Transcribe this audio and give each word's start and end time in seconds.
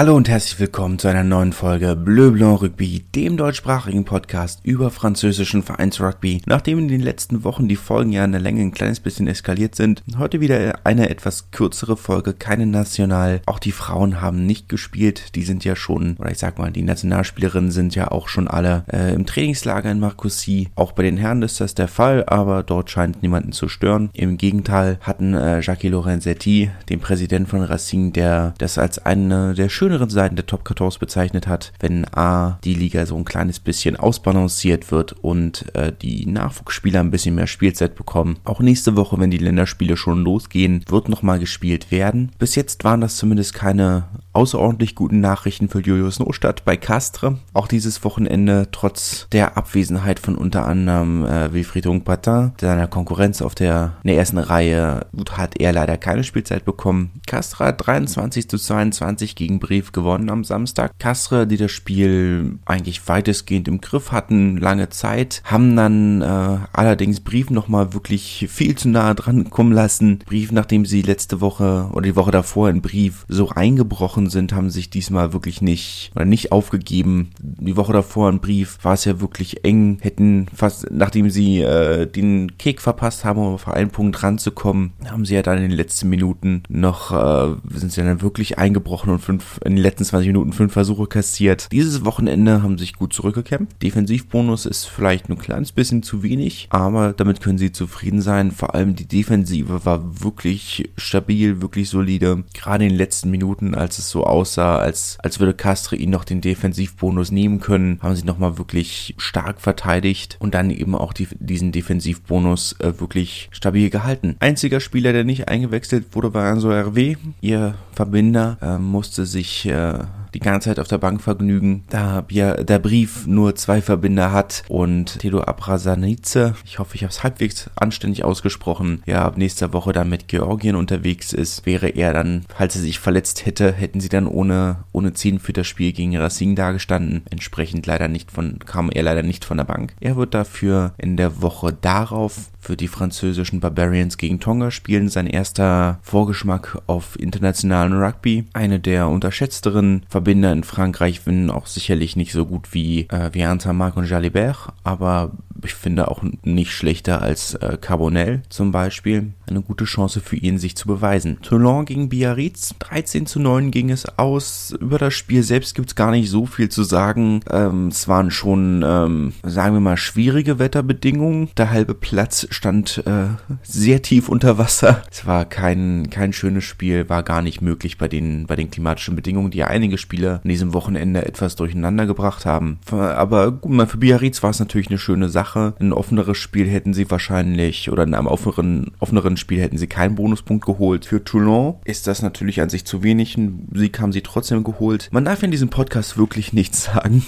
Hallo 0.00 0.16
und 0.16 0.30
herzlich 0.30 0.58
willkommen 0.58 0.98
zu 0.98 1.08
einer 1.08 1.24
neuen 1.24 1.52
Folge 1.52 1.94
Bleu 1.94 2.30
Blanc 2.30 2.62
Rugby, 2.62 3.04
dem 3.14 3.36
deutschsprachigen 3.36 4.06
Podcast 4.06 4.60
über 4.62 4.90
französischen 4.90 5.62
Vereinsrugby. 5.62 6.40
Nachdem 6.46 6.78
in 6.78 6.88
den 6.88 7.02
letzten 7.02 7.44
Wochen 7.44 7.68
die 7.68 7.76
Folgen 7.76 8.10
ja 8.10 8.24
in 8.24 8.32
der 8.32 8.40
Länge 8.40 8.62
ein 8.62 8.72
kleines 8.72 8.98
bisschen 8.98 9.26
eskaliert 9.26 9.74
sind, 9.74 10.02
heute 10.16 10.40
wieder 10.40 10.78
eine 10.84 11.10
etwas 11.10 11.50
kürzere 11.50 11.98
Folge, 11.98 12.32
keine 12.32 12.64
National. 12.64 13.42
Auch 13.44 13.58
die 13.58 13.72
Frauen 13.72 14.22
haben 14.22 14.46
nicht 14.46 14.70
gespielt, 14.70 15.34
die 15.34 15.42
sind 15.42 15.66
ja 15.66 15.76
schon, 15.76 16.16
oder 16.18 16.30
ich 16.30 16.38
sag 16.38 16.58
mal, 16.58 16.70
die 16.72 16.80
Nationalspielerinnen 16.80 17.70
sind 17.70 17.94
ja 17.94 18.10
auch 18.10 18.28
schon 18.28 18.48
alle 18.48 18.84
äh, 18.90 19.12
im 19.12 19.26
Trainingslager 19.26 19.90
in 19.90 20.00
Marcoussis. 20.00 20.68
Auch 20.76 20.92
bei 20.92 21.02
den 21.02 21.18
Herren 21.18 21.42
ist 21.42 21.60
das 21.60 21.74
der 21.74 21.88
Fall, 21.88 22.24
aber 22.26 22.62
dort 22.62 22.88
scheint 22.88 23.20
niemanden 23.20 23.52
zu 23.52 23.68
stören. 23.68 24.08
Im 24.14 24.38
Gegenteil 24.38 24.98
hatten 25.02 25.34
äh, 25.34 25.60
Jacques 25.60 25.90
Lorenzetti, 25.90 26.70
den 26.88 27.00
Präsident 27.00 27.50
von 27.50 27.60
Racing, 27.62 28.14
der 28.14 28.54
das 28.56 28.78
als 28.78 29.04
eine 29.04 29.52
der 29.52 29.68
schönen 29.68 29.89
schöneren 29.90 30.08
Seiten 30.08 30.36
der 30.36 30.46
Top 30.46 30.68
14 30.68 31.00
bezeichnet 31.00 31.48
hat, 31.48 31.72
wenn 31.80 32.06
A, 32.14 32.60
die 32.62 32.74
Liga 32.74 33.06
so 33.06 33.16
ein 33.16 33.24
kleines 33.24 33.58
bisschen 33.58 33.96
ausbalanciert 33.96 34.92
wird 34.92 35.12
und 35.20 35.74
äh, 35.74 35.92
die 36.00 36.26
Nachwuchsspieler 36.26 37.00
ein 37.00 37.10
bisschen 37.10 37.34
mehr 37.34 37.48
Spielzeit 37.48 37.96
bekommen. 37.96 38.38
Auch 38.44 38.60
nächste 38.60 38.94
Woche, 38.94 39.18
wenn 39.18 39.32
die 39.32 39.38
Länderspiele 39.38 39.96
schon 39.96 40.22
losgehen, 40.22 40.84
wird 40.88 41.08
nochmal 41.08 41.40
gespielt 41.40 41.90
werden. 41.90 42.30
Bis 42.38 42.54
jetzt 42.54 42.84
waren 42.84 43.00
das 43.00 43.16
zumindest 43.16 43.52
keine 43.52 44.04
außerordentlich 44.40 44.94
guten 44.94 45.20
Nachrichten 45.20 45.68
für 45.68 45.80
Julius 45.80 46.18
Nostadt 46.18 46.64
bei 46.64 46.78
Castre. 46.78 47.36
Auch 47.52 47.68
dieses 47.68 48.02
Wochenende, 48.04 48.68
trotz 48.72 49.28
der 49.32 49.58
Abwesenheit 49.58 50.18
von 50.18 50.34
unter 50.34 50.64
anderem 50.64 51.26
äh, 51.26 51.52
Wilfried 51.52 51.86
Patin, 52.04 52.52
seiner 52.58 52.86
Konkurrenz 52.86 53.42
auf 53.42 53.54
der, 53.54 53.98
der 54.02 54.16
ersten 54.16 54.38
Reihe, 54.38 55.06
hat 55.32 55.60
er 55.60 55.74
leider 55.74 55.98
keine 55.98 56.24
Spielzeit 56.24 56.64
bekommen. 56.64 57.20
Castre 57.26 57.66
hat 57.66 57.86
23 57.86 58.48
zu 58.48 58.56
22 58.56 59.36
gegen 59.36 59.60
Brief 59.60 59.92
gewonnen 59.92 60.30
am 60.30 60.42
Samstag. 60.42 60.92
Castre, 60.98 61.46
die 61.46 61.58
das 61.58 61.70
Spiel 61.70 62.60
eigentlich 62.64 63.06
weitestgehend 63.08 63.68
im 63.68 63.82
Griff 63.82 64.10
hatten, 64.10 64.56
lange 64.56 64.88
Zeit, 64.88 65.42
haben 65.44 65.76
dann 65.76 66.22
äh, 66.22 66.58
allerdings 66.72 67.20
Brief 67.20 67.50
nochmal 67.50 67.92
wirklich 67.92 68.46
viel 68.48 68.74
zu 68.74 68.88
nahe 68.88 69.14
dran 69.14 69.50
kommen 69.50 69.72
lassen. 69.72 70.20
Brief, 70.24 70.50
nachdem 70.50 70.86
sie 70.86 71.02
letzte 71.02 71.42
Woche 71.42 71.90
oder 71.92 72.04
die 72.04 72.16
Woche 72.16 72.30
davor 72.30 72.70
in 72.70 72.80
Brief 72.80 73.26
so 73.28 73.50
eingebrochen 73.50 73.90
gebrochen 73.90 74.29
sind, 74.30 74.52
haben 74.52 74.70
sich 74.70 74.90
diesmal 74.90 75.32
wirklich 75.32 75.60
nicht 75.60 76.10
oder 76.14 76.24
nicht 76.24 76.52
aufgegeben. 76.52 77.30
Die 77.40 77.76
Woche 77.76 77.92
davor 77.92 78.28
ein 78.30 78.40
Brief 78.40 78.78
war 78.82 78.94
es 78.94 79.04
ja 79.04 79.20
wirklich 79.20 79.64
eng, 79.64 79.98
hätten 80.00 80.46
fast, 80.54 80.90
nachdem 80.90 81.30
sie 81.30 81.60
äh, 81.60 82.06
den 82.06 82.56
Kick 82.58 82.80
verpasst 82.80 83.24
haben, 83.24 83.38
um 83.40 83.54
auf 83.54 83.68
einen 83.68 83.90
Punkt 83.90 84.22
ranzukommen, 84.22 84.92
haben 85.10 85.24
sie 85.24 85.34
ja 85.34 85.42
dann 85.42 85.58
in 85.58 85.64
den 85.64 85.76
letzten 85.76 86.08
Minuten 86.08 86.62
noch, 86.68 87.12
äh, 87.12 87.54
sind 87.74 87.92
sie 87.92 88.02
dann 88.02 88.22
wirklich 88.22 88.58
eingebrochen 88.58 89.12
und 89.12 89.20
fünf, 89.20 89.60
in 89.64 89.76
den 89.76 89.82
letzten 89.82 90.04
20 90.04 90.28
Minuten 90.28 90.52
fünf 90.52 90.72
Versuche 90.72 91.06
kassiert. 91.06 91.68
Dieses 91.72 92.04
Wochenende 92.04 92.62
haben 92.62 92.78
sich 92.78 92.94
gut 92.94 93.12
zurückgekämpft. 93.12 93.82
Defensivbonus 93.82 94.66
ist 94.66 94.84
vielleicht 94.86 95.28
ein 95.28 95.38
kleines 95.38 95.72
bisschen 95.72 96.02
zu 96.02 96.22
wenig, 96.22 96.68
aber 96.70 97.12
damit 97.12 97.40
können 97.40 97.58
sie 97.58 97.72
zufrieden 97.72 98.20
sein. 98.20 98.50
Vor 98.50 98.74
allem 98.74 98.94
die 98.94 99.06
Defensive 99.06 99.84
war 99.84 100.22
wirklich 100.22 100.90
stabil, 100.96 101.60
wirklich 101.62 101.88
solide. 101.88 102.44
Gerade 102.54 102.84
in 102.84 102.90
den 102.90 102.98
letzten 102.98 103.30
Minuten, 103.30 103.74
als 103.74 103.98
es 103.98 104.09
so 104.10 104.24
aussah, 104.24 104.78
als, 104.78 105.18
als 105.22 105.40
würde 105.40 105.54
Castre 105.54 105.96
ihn 105.96 106.10
noch 106.10 106.24
den 106.24 106.40
Defensivbonus 106.40 107.30
nehmen 107.30 107.60
können, 107.60 107.98
haben 108.02 108.16
sie 108.16 108.24
nochmal 108.24 108.58
wirklich 108.58 109.14
stark 109.18 109.60
verteidigt 109.60 110.36
und 110.40 110.54
dann 110.54 110.70
eben 110.70 110.94
auch 110.94 111.12
die, 111.12 111.28
diesen 111.38 111.72
Defensivbonus 111.72 112.76
äh, 112.80 113.00
wirklich 113.00 113.48
stabil 113.52 113.90
gehalten. 113.90 114.36
Einziger 114.40 114.80
Spieler, 114.80 115.12
der 115.12 115.24
nicht 115.24 115.48
eingewechselt 115.48 116.14
wurde, 116.14 116.34
war 116.34 116.50
Anso 116.50 116.70
RW. 116.70 117.16
Ihr 117.40 117.74
Verbinder 117.92 118.58
äh, 118.60 118.78
musste 118.78 119.26
sich 119.26 119.66
äh, 119.66 119.98
die 120.34 120.40
ganze 120.40 120.70
Zeit 120.70 120.78
auf 120.78 120.88
der 120.88 120.98
Bank 120.98 121.20
vergnügen, 121.22 121.84
da 121.90 122.22
der 122.22 122.78
Brief 122.78 123.26
nur 123.26 123.54
zwei 123.54 123.82
Verbinder 123.82 124.32
hat 124.32 124.62
und 124.68 125.18
Tedo 125.18 125.42
Abrasanice, 125.42 126.54
ich 126.64 126.78
hoffe, 126.78 126.94
ich 126.94 127.02
habe 127.02 127.10
es 127.10 127.22
halbwegs 127.22 127.70
anständig 127.76 128.24
ausgesprochen, 128.24 129.02
ja, 129.06 129.24
ab 129.24 129.36
nächster 129.36 129.72
Woche 129.72 129.92
dann 129.92 130.08
mit 130.08 130.28
Georgien 130.28 130.76
unterwegs 130.76 131.32
ist, 131.32 131.66
wäre 131.66 131.88
er 131.88 132.12
dann, 132.12 132.44
falls 132.54 132.76
er 132.76 132.82
sich 132.82 132.98
verletzt 132.98 133.46
hätte, 133.46 133.72
hätten 133.72 134.00
sie 134.00 134.08
dann 134.08 134.26
ohne, 134.26 134.84
ohne 134.92 135.12
10 135.12 135.38
für 135.38 135.52
das 135.52 135.66
Spiel 135.66 135.92
gegen 135.92 136.16
Racing 136.16 136.54
dagestanden. 136.54 137.22
Entsprechend 137.30 137.86
leider 137.86 138.08
nicht 138.08 138.30
von, 138.30 138.58
kam 138.60 138.90
er 138.90 139.02
leider 139.02 139.22
nicht 139.22 139.44
von 139.44 139.56
der 139.56 139.64
Bank. 139.64 139.94
Er 140.00 140.16
wird 140.16 140.34
dafür 140.34 140.94
in 140.98 141.16
der 141.16 141.42
Woche 141.42 141.76
darauf 141.80 142.50
für 142.60 142.76
die 142.76 142.88
französischen 142.88 143.60
Barbarians 143.60 144.18
gegen 144.18 144.38
Tonga 144.38 144.70
spielen. 144.70 145.08
Sein 145.08 145.26
erster 145.26 145.98
Vorgeschmack 146.02 146.78
auf 146.86 147.18
internationalen 147.18 147.94
Rugby. 147.94 148.44
Eine 148.52 148.78
der 148.78 149.08
unterschätzteren 149.08 150.04
Verbinder 150.20 150.52
in 150.52 150.64
Frankreich, 150.64 151.22
wenn 151.24 151.48
auch 151.48 151.66
sicherlich 151.66 152.14
nicht 152.14 152.32
so 152.32 152.44
gut 152.44 152.74
wie, 152.74 153.08
äh, 153.08 153.30
wie 153.32 153.44
Antamark 153.44 153.96
und 153.96 154.06
Jalibert, 154.06 154.74
aber 154.84 155.30
ich 155.64 155.74
finde 155.74 156.08
auch 156.08 156.22
nicht 156.42 156.72
schlechter 156.72 157.22
als 157.22 157.54
äh, 157.54 157.78
Carbonell 157.80 158.42
zum 158.48 158.72
Beispiel. 158.72 159.32
Eine 159.48 159.62
gute 159.62 159.84
Chance 159.84 160.20
für 160.20 160.36
ihn, 160.36 160.58
sich 160.58 160.76
zu 160.76 160.86
beweisen. 160.86 161.38
Toulon 161.42 161.84
gegen 161.84 162.08
Biarritz, 162.08 162.74
13 162.78 163.26
zu 163.26 163.40
9 163.40 163.70
ging 163.70 163.90
es 163.90 164.18
aus. 164.18 164.74
Über 164.78 164.98
das 164.98 165.14
Spiel 165.14 165.42
selbst 165.42 165.74
gibt 165.74 165.88
es 165.88 165.94
gar 165.96 166.10
nicht 166.10 166.30
so 166.30 166.46
viel 166.46 166.68
zu 166.68 166.82
sagen. 166.82 167.40
Ähm, 167.50 167.88
es 167.88 168.06
waren 168.08 168.30
schon, 168.30 168.84
ähm, 168.86 169.32
sagen 169.42 169.74
wir 169.74 169.80
mal, 169.80 169.96
schwierige 169.96 170.58
Wetterbedingungen. 170.58 171.50
Der 171.56 171.70
halbe 171.70 171.94
Platz 171.94 172.46
stand 172.50 173.02
äh, 173.06 173.26
sehr 173.62 174.02
tief 174.02 174.28
unter 174.28 174.58
Wasser. 174.58 175.02
Es 175.10 175.26
war 175.26 175.44
kein, 175.44 176.10
kein 176.10 176.32
schönes 176.32 176.64
Spiel, 176.64 177.08
war 177.08 177.22
gar 177.22 177.42
nicht 177.42 177.60
möglich 177.60 177.98
bei 177.98 178.08
den, 178.08 178.46
bei 178.46 178.56
den 178.56 178.70
klimatischen 178.70 179.16
Bedingungen, 179.16 179.50
die 179.50 179.58
ja 179.58 179.66
einige 179.66 179.98
Spieler 180.10 180.40
an 180.42 180.48
diesem 180.48 180.74
Wochenende 180.74 181.24
etwas 181.24 181.54
durcheinander 181.54 182.04
gebracht 182.04 182.44
haben. 182.44 182.80
Aber 182.90 183.52
gut, 183.52 183.88
für 183.88 183.96
Biarritz 183.96 184.42
war 184.42 184.50
es 184.50 184.58
natürlich 184.58 184.88
eine 184.88 184.98
schöne 184.98 185.28
Sache. 185.28 185.74
Ein 185.78 185.92
offeneres 185.92 186.36
Spiel 186.36 186.68
hätten 186.68 186.94
sie 186.94 187.08
wahrscheinlich, 187.10 187.92
oder 187.92 188.02
in 188.02 188.14
einem 188.14 188.26
offeneren, 188.26 188.90
offeneren 188.98 189.36
Spiel 189.36 189.60
hätten 189.60 189.78
sie 189.78 189.86
keinen 189.86 190.16
Bonuspunkt 190.16 190.66
geholt. 190.66 191.04
Für 191.04 191.22
Toulon 191.22 191.76
ist 191.84 192.08
das 192.08 192.22
natürlich 192.22 192.60
an 192.60 192.70
sich 192.70 192.84
zu 192.84 193.04
wenig. 193.04 193.36
Ein 193.36 193.68
Sieg 193.72 194.00
haben 194.00 194.10
sie 194.10 194.22
trotzdem 194.22 194.64
geholt. 194.64 195.08
Man 195.12 195.24
darf 195.24 195.44
in 195.44 195.52
diesem 195.52 195.68
Podcast 195.68 196.18
wirklich 196.18 196.52
nichts 196.52 196.84
sagen. 196.92 197.24